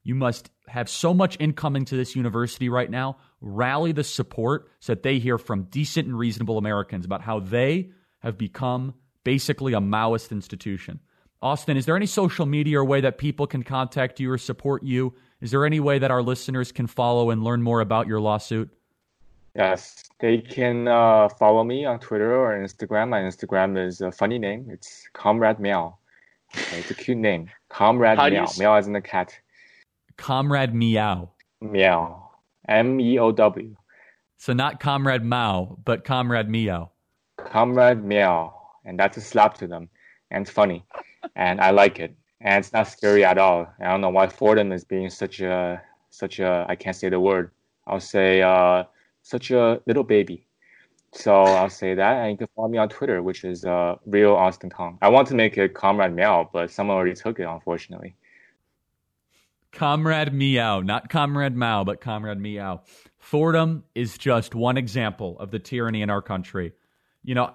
You 0.03 0.15
must 0.15 0.49
have 0.67 0.89
so 0.89 1.13
much 1.13 1.37
incoming 1.39 1.85
to 1.85 1.95
this 1.95 2.15
university 2.15 2.67
right 2.67 2.89
now. 2.89 3.17
Rally 3.41 3.91
the 3.91 4.03
support 4.03 4.71
so 4.79 4.93
that 4.93 5.03
they 5.03 5.19
hear 5.19 5.37
from 5.37 5.65
decent 5.65 6.07
and 6.07 6.17
reasonable 6.17 6.57
Americans 6.57 7.05
about 7.05 7.21
how 7.21 7.39
they 7.41 7.91
have 8.21 8.39
become 8.39 8.95
basically 9.25 9.73
a 9.73 9.81
Maoist 9.81 10.31
institution. 10.31 11.01
Austin, 11.41 11.75
is 11.75 11.85
there 11.85 11.97
any 11.97 12.05
social 12.05 12.45
media 12.45 12.79
or 12.79 12.85
way 12.85 13.01
that 13.01 13.17
people 13.17 13.45
can 13.45 13.61
contact 13.61 14.21
you 14.21 14.31
or 14.31 14.38
support 14.38 14.83
you? 14.83 15.13
Is 15.41 15.51
there 15.51 15.65
any 15.65 15.81
way 15.81 15.99
that 15.99 16.09
our 16.09 16.23
listeners 16.23 16.71
can 16.71 16.88
follow 16.88 17.29
and 17.31 17.43
learn 17.43 17.61
more 17.61 17.81
about 17.81 18.07
your 18.07 18.21
lawsuit? 18.21 18.69
Yes, 19.53 20.03
they 20.19 20.38
can 20.39 20.88
uh, 20.88 21.27
follow 21.27 21.63
me 21.63 21.85
on 21.85 21.99
Twitter 21.99 22.35
or 22.35 22.57
Instagram. 22.57 23.09
My 23.09 23.19
Instagram 23.19 23.77
is 23.77 24.01
a 24.01 24.11
funny 24.11 24.39
name. 24.39 24.67
It's 24.69 25.07
Comrade 25.13 25.59
Meow. 25.59 25.97
Okay, 26.55 26.79
it's 26.79 26.91
a 26.91 26.95
cute 26.95 27.17
name. 27.17 27.49
Comrade 27.69 28.17
How 28.17 28.29
Meow. 28.29 28.47
Meow 28.57 28.73
as 28.75 28.88
in 28.88 28.93
the 28.93 29.01
cat. 29.01 29.38
Comrade 30.17 30.73
Meow. 30.73 31.29
Meow. 31.61 32.31
M 32.67 32.99
E 32.99 33.19
O 33.19 33.31
W. 33.31 33.75
So 34.38 34.53
not 34.53 34.79
Comrade 34.79 35.23
Mao, 35.23 35.77
but 35.85 36.03
Comrade 36.03 36.49
Meow. 36.49 36.91
Comrade 37.38 38.03
Meow 38.03 38.64
and 38.85 38.99
that's 38.99 39.17
a 39.17 39.21
slap 39.21 39.57
to 39.57 39.67
them. 39.67 39.89
and 40.31 40.43
it's 40.43 40.51
funny, 40.51 40.85
and 41.35 41.61
I 41.61 41.71
like 41.71 41.99
it, 41.99 42.15
and 42.41 42.63
it's 42.63 42.73
not 42.73 42.87
scary 42.87 43.23
at 43.25 43.37
all. 43.37 43.67
I 43.79 43.91
don't 43.91 44.01
know 44.01 44.09
why 44.09 44.27
Fordham 44.27 44.71
is 44.71 44.83
being 44.83 45.09
such 45.09 45.39
a 45.41 45.81
such 46.09 46.39
a 46.39 46.65
I 46.69 46.75
can't 46.75 46.95
say 46.95 47.09
the 47.09 47.19
word. 47.19 47.51
I'll 47.87 47.99
say 47.99 48.41
uh, 48.41 48.85
such 49.21 49.51
a 49.51 49.81
little 49.85 50.03
baby. 50.03 50.47
So 51.11 51.43
I'll 51.43 51.69
say 51.69 51.93
that, 51.95 52.17
and 52.17 52.31
you 52.31 52.37
can 52.37 52.47
follow 52.55 52.67
me 52.67 52.77
on 52.77 52.89
Twitter, 52.89 53.23
which 53.23 53.45
is 53.45 53.63
uh, 53.63 53.95
real 54.05 54.33
Austin 54.33 54.69
Tong. 54.69 54.97
I 55.01 55.07
want 55.07 55.29
to 55.29 55.35
make 55.35 55.57
it 55.57 55.73
Comrade 55.73 56.13
Meow, 56.13 56.49
but 56.51 56.69
someone 56.71 56.97
already 56.97 57.15
took 57.15 57.39
it, 57.39 57.43
unfortunately. 57.43 58.15
Comrade 59.71 60.33
Meow, 60.33 60.81
not 60.81 61.09
Comrade 61.09 61.55
Mao, 61.55 61.83
but 61.85 62.01
Comrade 62.01 62.39
Meow. 62.39 62.81
Fordham 63.17 63.83
is 63.93 64.17
just 64.17 64.55
one 64.55 64.77
example 64.77 65.37
of 65.39 65.51
the 65.51 65.59
tyranny 65.59 66.01
in 66.01 66.09
our 66.09 66.21
country. 66.21 66.73
You 67.23 67.35
know, 67.35 67.53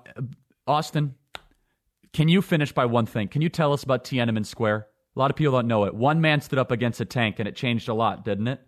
Austin, 0.67 1.15
can 2.13 2.29
you 2.29 2.43
finish 2.43 2.73
by 2.73 2.87
one 2.87 3.07
thing? 3.07 3.29
Can 3.29 3.43
you 3.43 3.49
tell 3.49 3.73
us 3.73 3.83
about 3.83 4.05
Tiananmen 4.05 4.45
Square? 4.45 4.87
A 5.15 5.19
lot 5.19 5.31
of 5.31 5.37
people 5.37 5.53
don't 5.53 5.69
know 5.69 5.85
it. 5.85 5.95
One 5.95 6.21
man 6.21 6.41
stood 6.41 6.59
up 6.59 6.71
against 6.71 7.01
a 7.01 7.05
tank, 7.05 7.39
and 7.39 7.49
it 7.49 7.57
changed 7.57 7.89
a 7.89 7.95
lot, 7.95 8.25
didn't 8.25 8.49
it? 8.49 8.61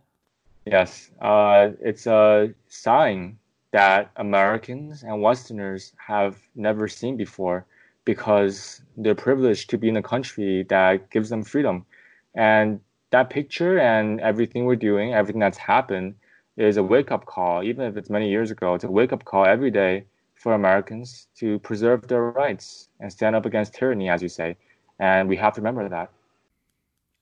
Yes, 0.66 1.10
uh, 1.20 1.70
it's 1.80 2.06
a 2.06 2.54
sign 2.68 3.38
that 3.72 4.10
Americans 4.16 5.02
and 5.02 5.22
Westerners 5.22 5.92
have 5.96 6.38
never 6.54 6.86
seen 6.86 7.16
before 7.16 7.66
because 8.04 8.82
they're 8.96 9.14
privileged 9.14 9.70
to 9.70 9.78
be 9.78 9.88
in 9.88 9.96
a 9.96 10.02
country 10.02 10.64
that 10.68 11.10
gives 11.10 11.30
them 11.30 11.42
freedom. 11.42 11.84
And 12.34 12.80
that 13.10 13.30
picture 13.30 13.78
and 13.78 14.20
everything 14.20 14.64
we're 14.64 14.76
doing, 14.76 15.14
everything 15.14 15.40
that's 15.40 15.58
happened, 15.58 16.14
is 16.56 16.76
a 16.76 16.82
wake 16.82 17.10
up 17.10 17.26
call. 17.26 17.62
Even 17.62 17.86
if 17.86 17.96
it's 17.96 18.10
many 18.10 18.30
years 18.30 18.50
ago, 18.50 18.74
it's 18.74 18.84
a 18.84 18.90
wake 18.90 19.12
up 19.12 19.24
call 19.24 19.46
every 19.46 19.70
day 19.70 20.04
for 20.42 20.54
Americans 20.54 21.28
to 21.36 21.60
preserve 21.60 22.08
their 22.08 22.24
rights 22.24 22.88
and 22.98 23.12
stand 23.12 23.36
up 23.36 23.46
against 23.46 23.74
tyranny, 23.74 24.08
as 24.08 24.20
you 24.20 24.28
say. 24.28 24.56
And 24.98 25.28
we 25.28 25.36
have 25.36 25.54
to 25.54 25.60
remember 25.60 25.88
that. 25.88 26.10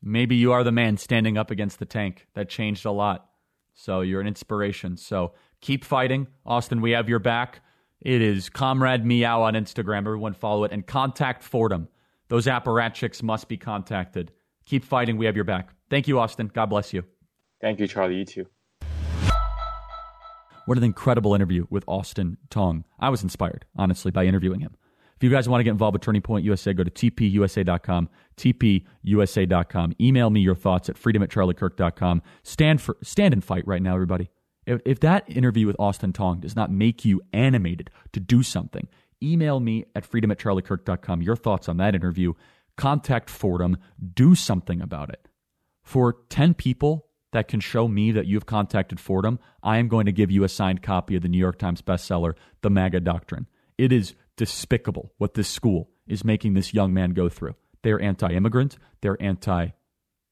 Maybe 0.03 0.37
you 0.37 0.53
are 0.53 0.65
the 0.65 0.73
man 0.73 0.97
standing 0.97 1.37
up 1.37 1.51
against 1.51 1.79
the 1.79 1.85
tank. 1.85 2.27
That 2.33 2.49
changed 2.49 2.87
a 2.87 2.91
lot. 2.91 3.29
So 3.75 4.01
you're 4.01 4.23
an 4.23 4.27
inspiration. 4.27 4.97
So 4.97 5.35
keep 5.61 5.85
fighting. 5.85 6.29
Austin, 6.47 6.81
we 6.81 6.93
have 6.93 7.11
your 7.11 7.19
back. 7.19 7.61
It 8.01 8.23
is 8.23 8.49
Comrade 8.49 9.05
Meow 9.05 9.43
on 9.43 9.53
Instagram. 9.53 9.99
Everyone 9.99 10.33
follow 10.33 10.65
it 10.65 10.73
and 10.73 10.87
contact 10.87 11.43
Fordham. 11.43 11.89
Those 12.29 12.47
apparatchiks 12.47 13.23
must 13.23 13.49
be 13.49 13.59
contacted. 13.59 14.33
Keep 14.65 14.85
fighting. 14.85 15.19
We 15.19 15.27
have 15.27 15.37
your 15.37 15.45
back. 15.45 15.75
Thank 15.91 16.09
you, 16.09 16.19
Austin. 16.19 16.51
God 16.53 16.67
bless 16.67 16.95
you. 16.95 17.05
Thank 17.61 17.81
you, 17.81 17.87
Charlie. 17.87 18.17
You 18.17 18.25
too. 18.25 18.47
What 20.71 20.79
an 20.79 20.85
incredible 20.85 21.35
interview 21.35 21.67
with 21.69 21.83
Austin 21.89 22.37
Tong. 22.49 22.85
I 23.01 23.09
was 23.09 23.25
inspired, 23.25 23.65
honestly, 23.75 24.13
by 24.13 24.25
interviewing 24.27 24.61
him. 24.61 24.77
If 25.17 25.25
you 25.25 25.29
guys 25.29 25.49
want 25.49 25.59
to 25.59 25.65
get 25.65 25.73
involved 25.73 25.95
with 25.95 26.03
Turning 26.03 26.23
Point 26.23 26.45
USA, 26.45 26.73
go 26.73 26.85
to 26.85 26.91
tpusa.com, 26.93 28.09
tpusa.com. 28.37 29.93
Email 30.01 30.31
me 30.31 30.41
your 30.41 30.55
thoughts 30.55 30.89
at 30.89 30.97
freedom 30.97 31.25
at 31.25 31.31
charliekirk.com. 31.31 32.23
Stand, 32.45 32.81
for, 32.81 32.97
stand 33.03 33.35
and 33.35 33.43
fight 33.43 33.67
right 33.67 33.83
now, 33.83 33.95
everybody. 33.97 34.31
If, 34.65 34.81
if 34.87 35.01
that 35.01 35.25
interview 35.27 35.67
with 35.67 35.75
Austin 35.81 36.13
Tong 36.13 36.39
does 36.39 36.55
not 36.55 36.71
make 36.71 37.05
you 37.05 37.21
animated 37.33 37.91
to 38.13 38.21
do 38.21 38.45
something, 38.45 38.87
email 39.21 39.59
me 39.59 39.87
at 39.97 40.07
freedom 40.07 40.31
at 40.31 40.39
charliekirk.com 40.39 41.21
your 41.21 41.35
thoughts 41.35 41.69
on 41.69 41.79
that 41.79 41.97
interview. 41.97 42.35
Contact 42.77 43.29
Fordham. 43.29 43.77
Do 44.15 44.37
something 44.37 44.81
about 44.81 45.11
it. 45.11 45.27
For 45.83 46.19
10 46.29 46.55
people 46.55 47.10
that 47.33 47.49
can 47.49 47.61
show 47.61 47.89
me 47.89 48.13
that 48.13 48.27
you've 48.27 48.47
contacted 48.47 48.99
Fordham, 48.99 49.39
I 49.63 49.79
am 49.79 49.89
going 49.89 50.07
to 50.07 50.13
give 50.13 50.31
you 50.31 50.45
a 50.45 50.49
signed 50.49 50.83
copy 50.83 51.17
of 51.17 51.23
the 51.23 51.29
New 51.29 51.39
York 51.39 51.59
Times 51.59 51.83
bestseller, 51.83 52.35
The 52.63 52.71
MAGA 52.71 53.01
Doctrine. 53.01 53.47
It 53.79 53.93
is 53.93 54.15
despicable 54.37 55.13
what 55.19 55.35
this 55.35 55.49
school 55.49 55.91
is 56.07 56.25
making 56.25 56.55
this 56.55 56.75
young 56.75 56.93
man 56.93 57.11
go 57.11 57.29
through. 57.29 57.55
They're 57.83 58.01
anti 58.01 58.31
immigrant, 58.33 58.77
they're 59.01 59.21
anti 59.21 59.69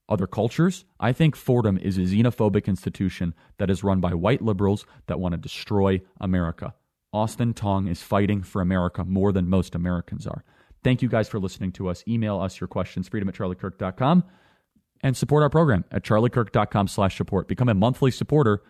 other 0.09 0.27
cultures. 0.27 0.85
I 0.99 1.13
think 1.13 1.37
Fordham 1.37 1.79
is 1.79 1.99
a 1.99 2.03
xenophobic 2.03 2.67
institution 2.67 3.35
that 3.59 3.71
is 3.71 3.85
run 3.85 4.01
by 4.01 4.15
white 4.15 4.43
liberals 4.43 4.87
that 5.07 5.21
want 5.21 5.33
to 5.33 5.39
destroy 5.39 6.01
America. 6.21 6.75
Austin 7.13 7.55
Tong 7.55 7.89
is 7.89 8.03
fighting 8.03 8.43
for 8.43 8.61
America 8.61 9.05
more 9.05 9.33
than 9.33 9.49
most 9.49 9.75
Americans 9.75 10.27
are. 10.27 10.45
Thank 10.85 11.03
you 11.03 11.09
guys 11.09 11.29
for 11.29 11.39
listening 11.39 11.73
to 11.73 11.89
us. 11.89 12.05
Email 12.07 12.41
us 12.41 12.61
your 12.61 12.69
questions, 12.69 13.09
freedom 13.09 13.29
at 13.29 13.35
charliekirk.com, 13.35 14.25
and 15.03 15.17
support 15.17 15.43
our 15.43 15.51
program 15.51 15.85
at 15.91 16.03
charliekirk.com 16.05 16.89
slash 16.89 17.17
support. 17.17 17.49
Become 17.49 17.69
a 17.69 17.75
monthly 17.75 18.11
supporter. 18.11 18.63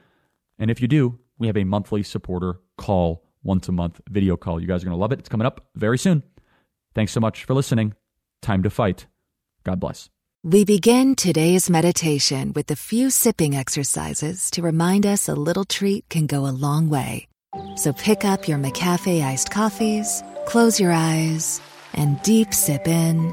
And 0.58 0.70
if 0.70 0.80
you 0.80 0.88
do, 0.88 1.18
we 1.38 1.46
have 1.46 1.56
a 1.56 1.64
monthly 1.64 2.02
supporter 2.02 2.60
call 2.76 3.24
once 3.42 3.68
a 3.68 3.72
month 3.72 4.00
video 4.08 4.36
call. 4.36 4.60
You 4.60 4.66
guys 4.66 4.82
are 4.82 4.86
going 4.86 4.96
to 4.96 5.00
love 5.00 5.12
it. 5.12 5.18
It's 5.18 5.28
coming 5.28 5.46
up 5.46 5.68
very 5.74 5.98
soon. 5.98 6.22
Thanks 6.94 7.12
so 7.12 7.20
much 7.20 7.44
for 7.44 7.54
listening. 7.54 7.94
Time 8.42 8.62
to 8.62 8.70
fight. 8.70 9.06
God 9.64 9.80
bless. 9.80 10.10
We 10.44 10.64
begin 10.64 11.16
today's 11.16 11.68
meditation 11.68 12.52
with 12.54 12.70
a 12.70 12.76
few 12.76 13.10
sipping 13.10 13.56
exercises 13.56 14.50
to 14.52 14.62
remind 14.62 15.04
us 15.04 15.28
a 15.28 15.34
little 15.34 15.64
treat 15.64 16.08
can 16.08 16.26
go 16.26 16.46
a 16.46 16.54
long 16.54 16.88
way. 16.88 17.26
So 17.76 17.92
pick 17.92 18.24
up 18.24 18.46
your 18.46 18.58
McCafe 18.58 19.22
iced 19.22 19.50
coffees, 19.50 20.22
close 20.46 20.78
your 20.78 20.92
eyes, 20.92 21.60
and 21.94 22.22
deep 22.22 22.54
sip 22.54 22.86
in. 22.86 23.32